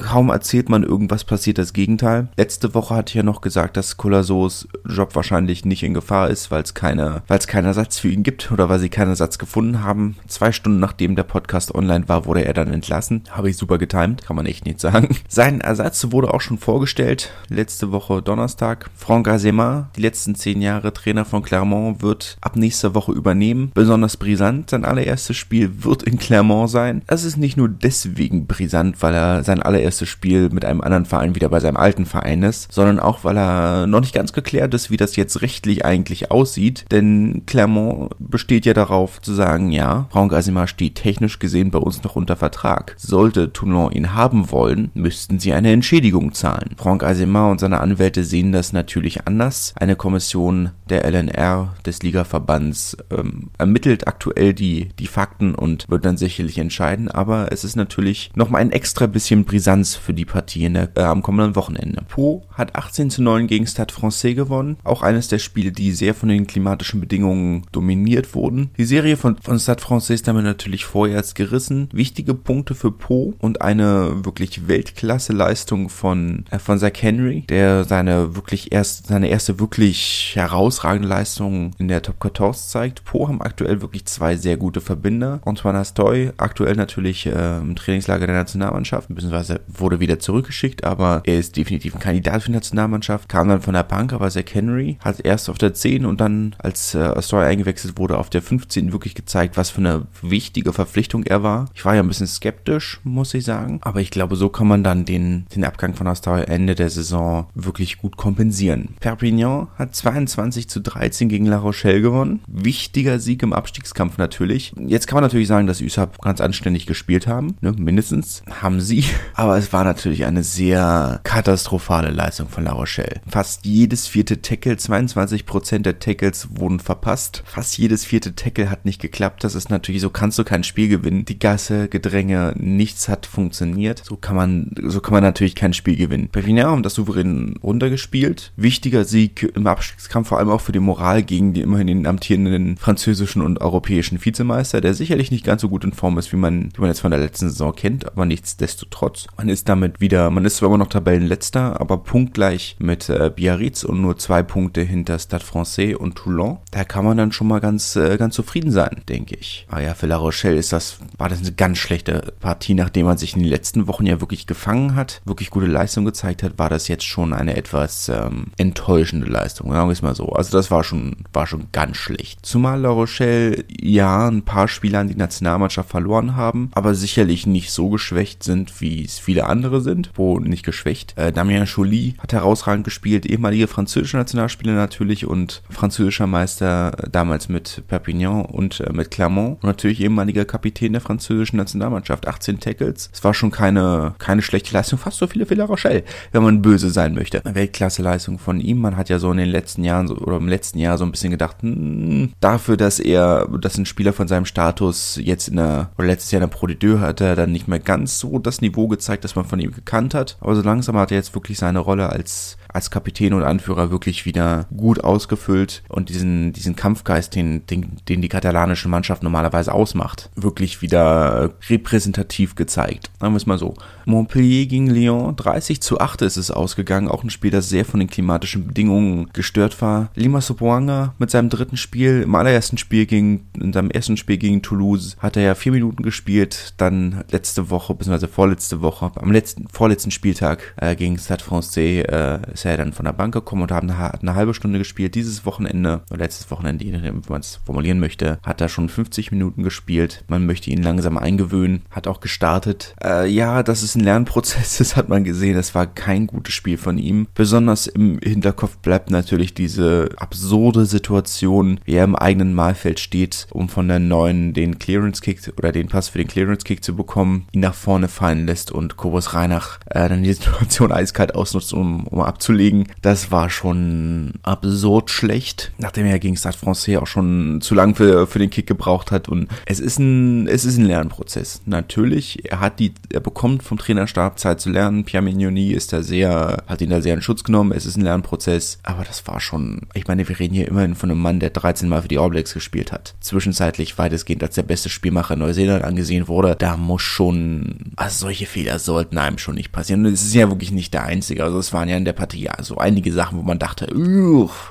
Kaum 0.00 0.30
erzählt 0.30 0.70
man 0.70 0.84
irgendwas, 0.84 1.24
passiert 1.24 1.58
das 1.58 1.74
Gegenteil. 1.74 2.28
Letzte 2.38 2.72
Woche 2.72 2.94
hatte 2.94 3.10
ich 3.10 3.16
ja 3.16 3.22
noch 3.22 3.42
gesagt, 3.42 3.76
dass 3.76 3.98
Colasos 3.98 4.68
Job 4.88 5.14
wahrscheinlich 5.14 5.66
nicht 5.66 5.82
in 5.82 5.92
Gefahr 5.92 6.30
ist, 6.30 6.50
weil 6.50 6.62
es 6.62 6.72
keine, 6.72 7.22
weil 7.28 7.38
es 7.38 7.46
keinen 7.46 7.66
Ersatz 7.66 7.98
für 7.98 8.08
ihn 8.08 8.22
gibt 8.22 8.50
oder 8.50 8.70
weil 8.70 8.78
sie 8.78 8.88
keinen 8.88 9.10
Ersatz 9.10 9.36
gefunden 9.36 9.82
haben. 9.84 10.16
Zwei 10.28 10.50
Stunden 10.50 10.80
nachdem 10.80 11.14
der 11.14 11.24
Podcast 11.24 11.74
online 11.74 12.08
war, 12.08 12.21
wurde 12.26 12.44
er 12.44 12.54
dann 12.54 12.72
entlassen. 12.72 13.24
Habe 13.30 13.50
ich 13.50 13.56
super 13.56 13.78
getimt, 13.78 14.24
kann 14.24 14.36
man 14.36 14.46
echt 14.46 14.64
nicht 14.64 14.80
sagen. 14.80 15.16
Sein 15.28 15.60
Ersatz 15.60 16.10
wurde 16.10 16.32
auch 16.32 16.40
schon 16.40 16.58
vorgestellt 16.58 17.32
letzte 17.48 17.92
Woche 17.92 18.22
Donnerstag. 18.22 18.90
Franck 18.96 19.28
Azema, 19.28 19.90
die 19.96 20.02
letzten 20.02 20.34
zehn 20.34 20.62
Jahre 20.62 20.92
Trainer 20.92 21.24
von 21.24 21.42
Clermont, 21.42 22.02
wird 22.02 22.36
ab 22.40 22.56
nächster 22.56 22.94
Woche 22.94 23.12
übernehmen. 23.12 23.70
Besonders 23.74 24.16
brisant, 24.16 24.70
sein 24.70 24.84
allererstes 24.84 25.36
Spiel 25.36 25.84
wird 25.84 26.02
in 26.02 26.18
Clermont 26.18 26.70
sein. 26.70 27.02
Das 27.06 27.24
ist 27.24 27.36
nicht 27.36 27.56
nur 27.56 27.68
deswegen 27.68 28.46
brisant, 28.46 29.02
weil 29.02 29.14
er 29.14 29.44
sein 29.44 29.62
allererstes 29.62 30.08
Spiel 30.08 30.50
mit 30.50 30.64
einem 30.64 30.80
anderen 30.80 31.06
Verein 31.06 31.34
wieder 31.34 31.48
bei 31.48 31.60
seinem 31.60 31.76
alten 31.76 32.06
Verein 32.06 32.42
ist, 32.42 32.72
sondern 32.72 33.00
auch, 33.00 33.24
weil 33.24 33.36
er 33.36 33.86
noch 33.86 34.00
nicht 34.00 34.14
ganz 34.14 34.32
geklärt 34.32 34.74
ist, 34.74 34.90
wie 34.90 34.96
das 34.96 35.16
jetzt 35.16 35.42
rechtlich 35.42 35.84
eigentlich 35.84 36.30
aussieht. 36.30 36.84
Denn 36.90 37.42
Clermont 37.46 38.10
besteht 38.18 38.66
ja 38.66 38.74
darauf 38.74 39.20
zu 39.20 39.32
sagen, 39.32 39.70
ja, 39.72 40.06
Franck 40.10 40.32
Azema 40.32 40.66
steht 40.66 40.96
technisch 40.96 41.38
gesehen 41.38 41.70
bei 41.70 41.78
uns 41.78 42.02
noch 42.02 42.11
unter 42.16 42.36
Vertrag. 42.36 42.94
Sollte 42.98 43.52
Toulon 43.52 43.92
ihn 43.92 44.14
haben 44.14 44.50
wollen, 44.50 44.90
müssten 44.94 45.38
sie 45.38 45.52
eine 45.52 45.72
Entschädigung 45.72 46.32
zahlen. 46.32 46.74
Franck 46.76 47.02
Azema 47.02 47.50
und 47.50 47.60
seine 47.60 47.80
Anwälte 47.80 48.24
sehen 48.24 48.52
das 48.52 48.72
natürlich 48.72 49.26
anders. 49.26 49.74
Eine 49.76 49.96
Kommission 49.96 50.70
der 50.88 51.04
LNR, 51.04 51.74
des 51.86 52.02
Ligaverbands, 52.02 52.96
ähm, 53.10 53.50
ermittelt 53.58 54.06
aktuell 54.06 54.54
die, 54.54 54.90
die 54.98 55.06
Fakten 55.06 55.54
und 55.54 55.88
wird 55.88 56.04
dann 56.04 56.16
sicherlich 56.16 56.58
entscheiden. 56.58 57.10
Aber 57.10 57.52
es 57.52 57.64
ist 57.64 57.76
natürlich 57.76 58.30
nochmal 58.34 58.60
ein 58.60 58.72
extra 58.72 59.06
bisschen 59.06 59.44
Brisanz 59.44 59.94
für 59.94 60.14
die 60.14 60.24
Partie 60.24 60.64
in 60.64 60.74
der, 60.74 60.90
äh, 60.96 61.02
am 61.02 61.22
kommenden 61.22 61.56
Wochenende. 61.56 62.02
Po 62.08 62.42
hat 62.52 62.76
18 62.76 63.10
zu 63.10 63.22
9 63.22 63.46
gegen 63.46 63.66
Stade 63.66 63.92
Francais 63.92 64.34
gewonnen. 64.34 64.76
Auch 64.84 65.02
eines 65.02 65.28
der 65.28 65.38
Spiele, 65.38 65.72
die 65.72 65.92
sehr 65.92 66.14
von 66.14 66.28
den 66.28 66.46
klimatischen 66.46 67.00
Bedingungen 67.00 67.64
dominiert 67.72 68.34
wurden. 68.34 68.70
Die 68.76 68.84
Serie 68.84 69.16
von, 69.16 69.36
von 69.36 69.58
Stade 69.58 69.82
Francais 69.82 70.14
ist 70.14 70.28
damit 70.28 70.44
natürlich 70.44 70.84
vorerst 70.84 71.34
gerissen. 71.34 71.88
Wichtige 72.02 72.34
Punkte 72.34 72.74
für 72.74 72.90
Po 72.90 73.32
und 73.38 73.62
eine 73.62 74.24
wirklich 74.24 74.66
Weltklasse-Leistung 74.66 75.88
von, 75.88 76.46
äh, 76.50 76.58
von 76.58 76.76
Zach 76.76 76.90
Henry, 77.00 77.44
der 77.48 77.84
seine 77.84 78.34
wirklich 78.34 78.72
erst, 78.72 79.06
seine 79.06 79.28
erste 79.28 79.60
wirklich 79.60 80.32
herausragende 80.34 81.06
Leistung 81.06 81.70
in 81.78 81.86
der 81.86 82.02
Top 82.02 82.16
14 82.20 82.54
zeigt. 82.54 83.04
Po 83.04 83.28
haben 83.28 83.40
aktuell 83.40 83.82
wirklich 83.82 84.04
zwei 84.06 84.34
sehr 84.34 84.56
gute 84.56 84.80
Verbinder. 84.80 85.40
Antoine 85.44 85.78
Astoy, 85.78 86.32
aktuell 86.38 86.74
natürlich 86.74 87.24
äh, 87.26 87.58
im 87.58 87.76
Trainingslager 87.76 88.26
der 88.26 88.34
Nationalmannschaft, 88.34 89.06
beziehungsweise 89.06 89.60
wurde 89.68 90.00
wieder 90.00 90.18
zurückgeschickt, 90.18 90.82
aber 90.82 91.22
er 91.24 91.38
ist 91.38 91.56
definitiv 91.56 91.94
ein 91.94 92.00
Kandidat 92.00 92.42
für 92.42 92.48
die 92.48 92.56
Nationalmannschaft. 92.56 93.28
Kam 93.28 93.48
dann 93.48 93.62
von 93.62 93.74
der 93.74 93.84
Bank, 93.84 94.12
aber 94.12 94.28
Zach 94.28 94.52
Henry 94.52 94.98
hat 95.04 95.20
erst 95.20 95.48
auf 95.48 95.58
der 95.58 95.72
10 95.72 96.04
und 96.04 96.20
dann, 96.20 96.56
als 96.58 96.96
äh, 96.96 96.98
Astoy 96.98 97.44
eingewechselt 97.44 97.96
wurde, 97.96 98.18
auf 98.18 98.28
der 98.28 98.42
15 98.42 98.90
wirklich 98.92 99.14
gezeigt, 99.14 99.56
was 99.56 99.70
für 99.70 99.82
eine 99.82 100.08
wichtige 100.20 100.72
Verpflichtung 100.72 101.22
er 101.22 101.44
war. 101.44 101.66
Ich 101.74 101.84
weiß 101.84 101.91
war 101.92 101.96
ja 101.96 102.02
ein 102.02 102.08
bisschen 102.08 102.26
skeptisch, 102.26 103.00
muss 103.04 103.34
ich 103.34 103.44
sagen. 103.44 103.78
Aber 103.82 104.00
ich 104.00 104.10
glaube, 104.10 104.34
so 104.34 104.48
kann 104.48 104.66
man 104.66 104.82
dann 104.82 105.04
den, 105.04 105.44
den 105.54 105.62
Abgang 105.62 105.92
von 105.92 106.06
Astral 106.06 106.44
Ende 106.44 106.74
der 106.74 106.88
Saison 106.88 107.48
wirklich 107.54 107.98
gut 107.98 108.16
kompensieren. 108.16 108.94
Perpignan 108.98 109.68
hat 109.76 109.94
22 109.94 110.70
zu 110.70 110.80
13 110.80 111.28
gegen 111.28 111.44
La 111.44 111.58
Rochelle 111.58 112.00
gewonnen. 112.00 112.40
Wichtiger 112.46 113.18
Sieg 113.18 113.42
im 113.42 113.52
Abstiegskampf 113.52 114.16
natürlich. 114.16 114.72
Jetzt 114.78 115.06
kann 115.06 115.16
man 115.16 115.24
natürlich 115.24 115.48
sagen, 115.48 115.66
dass 115.66 115.82
USAP 115.82 116.18
ganz 116.22 116.40
anständig 116.40 116.86
gespielt 116.86 117.26
haben. 117.26 117.56
Ne? 117.60 117.72
Mindestens 117.72 118.42
haben 118.62 118.80
sie. 118.80 119.04
Aber 119.34 119.58
es 119.58 119.74
war 119.74 119.84
natürlich 119.84 120.24
eine 120.24 120.44
sehr 120.44 121.20
katastrophale 121.24 122.10
Leistung 122.10 122.48
von 122.48 122.64
La 122.64 122.72
Rochelle. 122.72 123.20
Fast 123.28 123.66
jedes 123.66 124.08
vierte 124.08 124.40
Tackle, 124.40 124.76
22% 124.76 125.80
der 125.80 125.98
Tackles 125.98 126.48
wurden 126.52 126.80
verpasst. 126.80 127.42
Fast 127.44 127.76
jedes 127.76 128.06
vierte 128.06 128.34
Tackle 128.34 128.70
hat 128.70 128.86
nicht 128.86 129.02
geklappt. 129.02 129.44
Das 129.44 129.54
ist 129.54 129.68
natürlich 129.68 130.00
so, 130.00 130.08
kannst 130.08 130.38
du 130.38 130.44
kein 130.44 130.64
Spiel 130.64 130.88
gewinnen. 130.88 131.26
Die 131.26 131.38
Gasse, 131.38 131.71
Gedränge, 131.88 132.54
nichts 132.56 133.08
hat 133.08 133.26
funktioniert. 133.26 134.02
So 134.04 134.16
kann 134.16 134.36
man, 134.36 134.70
so 134.86 135.00
kann 135.00 135.12
man 135.12 135.22
natürlich 135.22 135.54
kein 135.54 135.72
Spiel 135.72 135.96
gewinnen. 135.96 136.28
Perpignan 136.28 136.66
haben 136.66 136.82
das 136.82 136.94
souverän 136.94 137.56
runtergespielt. 137.62 138.52
Wichtiger 138.56 139.04
Sieg 139.04 139.50
im 139.54 139.66
Abstiegskampf, 139.66 140.28
vor 140.28 140.38
allem 140.38 140.50
auch 140.50 140.60
für 140.60 140.72
die 140.72 140.80
Moral 140.80 141.22
gegen 141.22 141.52
die 141.52 141.62
immerhin 141.62 141.86
den 141.86 142.06
amtierenden 142.06 142.76
französischen 142.76 143.42
und 143.42 143.60
europäischen 143.60 144.24
Vizemeister, 144.24 144.80
der 144.80 144.94
sicherlich 144.94 145.30
nicht 145.30 145.44
ganz 145.44 145.62
so 145.62 145.68
gut 145.68 145.84
in 145.84 145.92
Form 145.92 146.18
ist, 146.18 146.32
wie 146.32 146.36
man, 146.36 146.70
wie 146.74 146.80
man 146.80 146.90
jetzt 146.90 147.00
von 147.00 147.10
der 147.10 147.20
letzten 147.20 147.48
Saison 147.48 147.74
kennt, 147.74 148.06
aber 148.06 148.26
nichtsdestotrotz. 148.26 149.26
Man 149.36 149.48
ist 149.48 149.68
damit 149.68 150.00
wieder, 150.00 150.30
man 150.30 150.44
ist 150.44 150.56
zwar 150.56 150.68
immer 150.68 150.78
noch 150.78 150.88
Tabellenletzter, 150.88 151.80
aber 151.80 151.98
punktgleich 151.98 152.76
mit 152.78 153.08
äh, 153.08 153.30
Biarritz 153.34 153.84
und 153.84 154.00
nur 154.00 154.18
zwei 154.18 154.42
Punkte 154.42 154.82
hinter 154.82 155.18
Stade 155.18 155.44
Francais 155.44 155.94
und 155.94 156.16
Toulon. 156.16 156.58
Da 156.70 156.84
kann 156.84 157.04
man 157.04 157.16
dann 157.16 157.32
schon 157.32 157.48
mal 157.48 157.60
ganz, 157.60 157.96
äh, 157.96 158.16
ganz 158.16 158.34
zufrieden 158.34 158.70
sein, 158.70 159.02
denke 159.08 159.36
ich. 159.36 159.66
Aber 159.68 159.82
ja, 159.82 159.94
für 159.94 160.06
La 160.06 160.16
Rochelle 160.16 160.56
ist 160.56 160.72
das, 160.72 160.98
war 161.16 161.28
das 161.28 161.40
eine 161.40 161.52
ganz 161.62 161.78
schlechte 161.78 162.34
Partie, 162.40 162.74
nachdem 162.74 163.06
man 163.06 163.18
sich 163.18 163.36
in 163.36 163.38
den 163.38 163.48
letzten 163.48 163.86
Wochen 163.86 164.04
ja 164.04 164.20
wirklich 164.20 164.48
gefangen 164.48 164.96
hat, 164.96 165.22
wirklich 165.24 165.48
gute 165.48 165.66
Leistung 165.66 166.04
gezeigt 166.04 166.42
hat, 166.42 166.58
war 166.58 166.68
das 166.68 166.88
jetzt 166.88 167.04
schon 167.04 167.32
eine 167.32 167.56
etwas 167.56 168.08
ähm, 168.08 168.46
enttäuschende 168.56 169.28
Leistung, 169.28 169.70
sagen 169.70 169.88
wir 169.88 169.92
es 169.92 170.02
mal 170.02 170.16
so. 170.16 170.30
Also 170.30 170.58
das 170.58 170.72
war 170.72 170.82
schon, 170.82 171.18
war 171.32 171.46
schon 171.46 171.68
ganz 171.70 171.98
schlecht. 171.98 172.44
Zumal 172.44 172.80
La 172.80 172.88
Rochelle 172.88 173.64
ja 173.70 174.26
ein 174.26 174.42
paar 174.42 174.66
Spieler 174.66 174.98
an 174.98 175.06
die 175.06 175.14
Nationalmannschaft 175.14 175.88
verloren 175.88 176.34
haben, 176.34 176.72
aber 176.74 176.96
sicherlich 176.96 177.46
nicht 177.46 177.70
so 177.70 177.90
geschwächt 177.90 178.42
sind, 178.42 178.80
wie 178.80 179.04
es 179.04 179.20
viele 179.20 179.46
andere 179.46 179.82
sind. 179.82 180.10
Wo 180.16 180.40
nicht 180.40 180.64
geschwächt. 180.64 181.16
Äh, 181.16 181.30
Damien 181.30 181.66
Joly 181.66 182.16
hat 182.18 182.32
herausragend 182.32 182.82
gespielt, 182.82 183.24
ehemalige 183.24 183.68
französische 183.68 184.16
Nationalspieler 184.16 184.74
natürlich 184.74 185.28
und 185.28 185.62
französischer 185.70 186.26
Meister 186.26 186.90
äh, 186.98 187.08
damals 187.08 187.48
mit 187.48 187.84
Perpignan 187.86 188.46
und 188.46 188.80
äh, 188.80 188.92
mit 188.92 189.12
Clermont 189.12 189.62
und 189.62 189.68
natürlich 189.68 190.00
ehemaliger 190.00 190.44
Kapitän 190.44 190.94
der 190.94 191.00
französischen 191.00 191.51
Nationalmannschaft. 191.56 192.26
18 192.26 192.60
Tackles. 192.60 193.10
Es 193.12 193.24
war 193.24 193.34
schon 193.34 193.50
keine, 193.50 194.14
keine 194.18 194.42
schlechte 194.42 194.72
Leistung, 194.72 194.98
fast 194.98 195.18
so 195.18 195.26
viele 195.26 195.44
La 195.54 195.64
Rochelle, 195.64 196.04
wenn 196.32 196.42
man 196.42 196.62
böse 196.62 196.90
sein 196.90 197.14
möchte. 197.14 197.42
Weltklasse-Leistung 197.44 198.38
von 198.38 198.60
ihm. 198.60 198.78
Man 198.78 198.96
hat 198.96 199.08
ja 199.08 199.18
so 199.18 199.30
in 199.30 199.38
den 199.38 199.48
letzten 199.48 199.84
Jahren 199.84 200.08
so, 200.08 200.16
oder 200.16 200.38
im 200.38 200.48
letzten 200.48 200.78
Jahr 200.78 200.98
so 200.98 201.04
ein 201.04 201.10
bisschen 201.10 201.30
gedacht, 201.30 201.56
hm, 201.60 202.32
dafür, 202.40 202.76
dass 202.76 203.00
er, 203.00 203.48
dass 203.60 203.76
ein 203.76 203.86
Spieler 203.86 204.12
von 204.12 204.28
seinem 204.28 204.46
Status 204.46 205.18
jetzt 205.22 205.48
in 205.48 205.56
der, 205.56 205.90
oder 205.98 206.06
letztes 206.06 206.30
Jahr 206.30 206.42
in 206.42 206.48
der 206.48 206.56
Pro 206.56 206.66
de 206.66 206.98
hat 206.98 207.20
er 207.20 207.36
dann 207.36 207.52
nicht 207.52 207.68
mehr 207.68 207.78
ganz 207.78 208.18
so 208.18 208.38
das 208.38 208.60
Niveau 208.60 208.88
gezeigt, 208.88 209.24
das 209.24 209.36
man 209.36 209.44
von 209.44 209.60
ihm 209.60 209.72
gekannt 209.72 210.14
hat. 210.14 210.36
Aber 210.40 210.54
so 210.54 210.62
langsam 210.62 210.96
hat 210.96 211.10
er 211.10 211.18
jetzt 211.18 211.34
wirklich 211.34 211.58
seine 211.58 211.80
Rolle 211.80 212.08
als 212.08 212.56
als 212.72 212.90
Kapitän 212.90 213.34
und 213.34 213.42
Anführer 213.42 213.90
wirklich 213.90 214.24
wieder 214.24 214.66
gut 214.76 215.02
ausgefüllt 215.04 215.82
und 215.88 216.08
diesen, 216.08 216.52
diesen 216.52 216.76
Kampfgeist, 216.76 217.34
den, 217.34 217.66
den, 217.66 217.96
den 218.08 218.22
die 218.22 218.28
katalanische 218.28 218.88
Mannschaft 218.88 219.22
normalerweise 219.22 219.72
ausmacht, 219.72 220.30
wirklich 220.34 220.82
wieder 220.82 221.41
repräsentativ 221.68 222.54
gezeigt. 222.54 223.10
Sagen 223.20 223.32
wir 223.32 223.36
es 223.36 223.46
mal 223.46 223.58
so. 223.58 223.74
Montpellier 224.04 224.66
gegen 224.66 224.88
Lyon, 224.88 225.36
30 225.36 225.80
zu 225.80 226.00
8 226.00 226.22
ist 226.22 226.36
es 226.36 226.50
ausgegangen. 226.50 227.08
Auch 227.08 227.22
ein 227.22 227.30
Spiel, 227.30 227.50
das 227.50 227.68
sehr 227.68 227.84
von 227.84 228.00
den 228.00 228.10
klimatischen 228.10 228.66
Bedingungen 228.66 229.28
gestört 229.32 229.80
war. 229.80 230.10
Lima 230.14 230.40
Sopoanga 230.40 231.14
mit 231.18 231.30
seinem 231.30 231.50
dritten 231.50 231.76
Spiel, 231.76 232.22
im 232.22 232.34
allerersten 232.34 232.78
Spiel 232.78 233.06
gegen, 233.06 233.48
in 233.58 233.72
seinem 233.72 233.90
ersten 233.90 234.16
Spiel 234.16 234.38
gegen 234.38 234.62
Toulouse, 234.62 235.16
hat 235.18 235.36
er 235.36 235.42
ja 235.42 235.54
vier 235.54 235.72
Minuten 235.72 236.02
gespielt. 236.02 236.74
Dann 236.76 237.24
letzte 237.30 237.70
Woche, 237.70 237.94
beziehungsweise 237.94 238.28
vorletzte 238.28 238.82
Woche, 238.82 239.12
am 239.14 239.32
letzten, 239.32 239.68
vorletzten 239.68 240.10
Spieltag 240.10 240.74
äh, 240.76 240.96
gegen 240.96 241.18
Stade 241.18 241.44
Francais 241.44 242.04
äh, 242.04 242.52
ist 242.52 242.64
er 242.64 242.76
dann 242.76 242.92
von 242.92 243.04
der 243.04 243.12
Bank 243.12 243.34
gekommen 243.34 243.62
und 243.62 243.72
hat 243.72 243.82
eine, 243.82 243.98
hat 243.98 244.22
eine 244.22 244.34
halbe 244.34 244.54
Stunde 244.54 244.78
gespielt. 244.78 245.14
Dieses 245.14 245.46
Wochenende, 245.46 246.02
oder 246.10 246.20
letztes 246.20 246.50
Wochenende, 246.50 246.84
wie 246.84 246.92
man 247.28 247.40
es 247.40 247.60
formulieren 247.64 248.00
möchte, 248.00 248.38
hat 248.42 248.60
er 248.60 248.68
schon 248.68 248.88
50 248.88 249.30
Minuten 249.30 249.62
gespielt. 249.62 250.24
Man 250.28 250.46
möchte 250.46 250.70
ihn 250.70 250.82
langsam 250.82 251.18
eingewöhnen, 251.32 251.82
hat 251.90 252.06
auch 252.06 252.20
gestartet. 252.20 252.94
Äh, 253.02 253.28
ja, 253.28 253.62
das 253.62 253.82
ist 253.82 253.96
ein 253.96 254.04
Lernprozess, 254.04 254.78
das 254.78 254.96
hat 254.96 255.08
man 255.08 255.24
gesehen. 255.24 255.54
Das 255.54 255.74
war 255.74 255.86
kein 255.86 256.26
gutes 256.26 256.54
Spiel 256.54 256.78
von 256.78 256.98
ihm. 256.98 257.26
Besonders 257.34 257.86
im 257.86 258.18
Hinterkopf 258.22 258.76
bleibt 258.78 259.10
natürlich 259.10 259.54
diese 259.54 260.10
absurde 260.16 260.86
Situation, 260.86 261.80
wie 261.84 261.94
er 261.94 262.04
im 262.04 262.16
eigenen 262.16 262.54
Mahlfeld 262.54 263.00
steht, 263.00 263.46
um 263.50 263.68
von 263.68 263.88
der 263.88 263.98
neuen 263.98 264.52
den 264.52 264.78
Clearance-Kick 264.78 265.52
oder 265.56 265.72
den 265.72 265.88
Pass 265.88 266.10
für 266.10 266.18
den 266.18 266.28
Clearance-Kick 266.28 266.84
zu 266.84 266.94
bekommen, 266.94 267.46
ihn 267.52 267.60
nach 267.60 267.74
vorne 267.74 268.08
fallen 268.08 268.46
lässt 268.46 268.70
und 268.70 268.96
Kobus 268.96 269.34
Reinach 269.34 269.78
äh, 269.86 270.08
dann 270.08 270.22
die 270.22 270.32
Situation 270.32 270.92
eiskalt 270.92 271.34
ausnutzt, 271.34 271.72
um, 271.72 272.06
um 272.06 272.20
abzulegen. 272.20 272.88
Das 273.00 273.30
war 273.30 273.50
schon 273.50 274.34
absurd 274.42 275.10
schlecht, 275.10 275.72
nachdem 275.78 276.06
er 276.06 276.18
gegen 276.18 276.36
Stade 276.36 276.56
Francais 276.56 276.98
auch 276.98 277.06
schon 277.06 277.60
zu 277.60 277.74
lang 277.74 277.94
für, 277.94 278.26
für 278.26 278.38
den 278.38 278.50
Kick 278.50 278.66
gebraucht 278.66 279.10
hat. 279.10 279.28
Und 279.28 279.48
es 279.66 279.80
ist 279.80 279.98
ein, 279.98 280.46
es 280.46 280.64
ist 280.64 280.76
ein 280.76 280.84
Lernprozess. 280.84 281.21
Natürlich, 281.66 282.50
er 282.50 282.60
hat 282.60 282.78
die, 282.78 282.92
er 283.12 283.20
bekommt 283.20 283.62
vom 283.62 283.78
Trainerstab 283.78 284.38
Zeit 284.38 284.60
zu 284.60 284.70
lernen. 284.70 285.04
Pierre 285.04 285.22
Mignoni 285.22 285.72
ist 285.72 285.92
da 285.92 286.02
sehr, 286.02 286.62
hat 286.66 286.80
ihn 286.80 286.90
da 286.90 287.00
sehr 287.00 287.14
in 287.14 287.22
Schutz 287.22 287.44
genommen. 287.44 287.72
Es 287.72 287.86
ist 287.86 287.96
ein 287.96 288.02
Lernprozess. 288.02 288.78
Aber 288.82 289.04
das 289.04 289.26
war 289.26 289.40
schon, 289.40 289.82
ich 289.94 290.06
meine, 290.06 290.28
wir 290.28 290.38
reden 290.38 290.54
hier 290.54 290.68
immerhin 290.68 290.94
von 290.94 291.10
einem 291.10 291.20
Mann, 291.20 291.40
der 291.40 291.50
13 291.50 291.88
Mal 291.88 292.02
für 292.02 292.08
die 292.08 292.18
All 292.18 292.30
gespielt 292.30 292.92
hat. 292.92 293.14
Zwischenzeitlich 293.20 293.98
weitestgehend 293.98 294.42
als 294.42 294.54
der 294.54 294.62
beste 294.62 294.88
Spielmacher 294.88 295.36
Neuseeland 295.36 295.84
angesehen 295.84 296.28
wurde. 296.28 296.56
Da 296.58 296.76
muss 296.76 297.02
schon, 297.02 297.92
also 297.96 298.26
solche 298.26 298.46
Fehler 298.46 298.78
sollten 298.78 299.18
einem 299.18 299.38
schon 299.38 299.54
nicht 299.54 299.72
passieren. 299.72 300.06
Und 300.06 300.12
es 300.12 300.22
ist 300.22 300.34
ja 300.34 300.48
wirklich 300.48 300.72
nicht 300.72 300.94
der 300.94 301.04
einzige. 301.04 301.44
Also 301.44 301.58
es 301.58 301.72
waren 301.72 301.88
ja 301.88 301.96
in 301.96 302.04
der 302.04 302.12
Partie 302.12 302.48
so 302.60 302.78
einige 302.78 303.12
Sachen, 303.12 303.38
wo 303.38 303.42
man 303.42 303.58
dachte, 303.58 303.86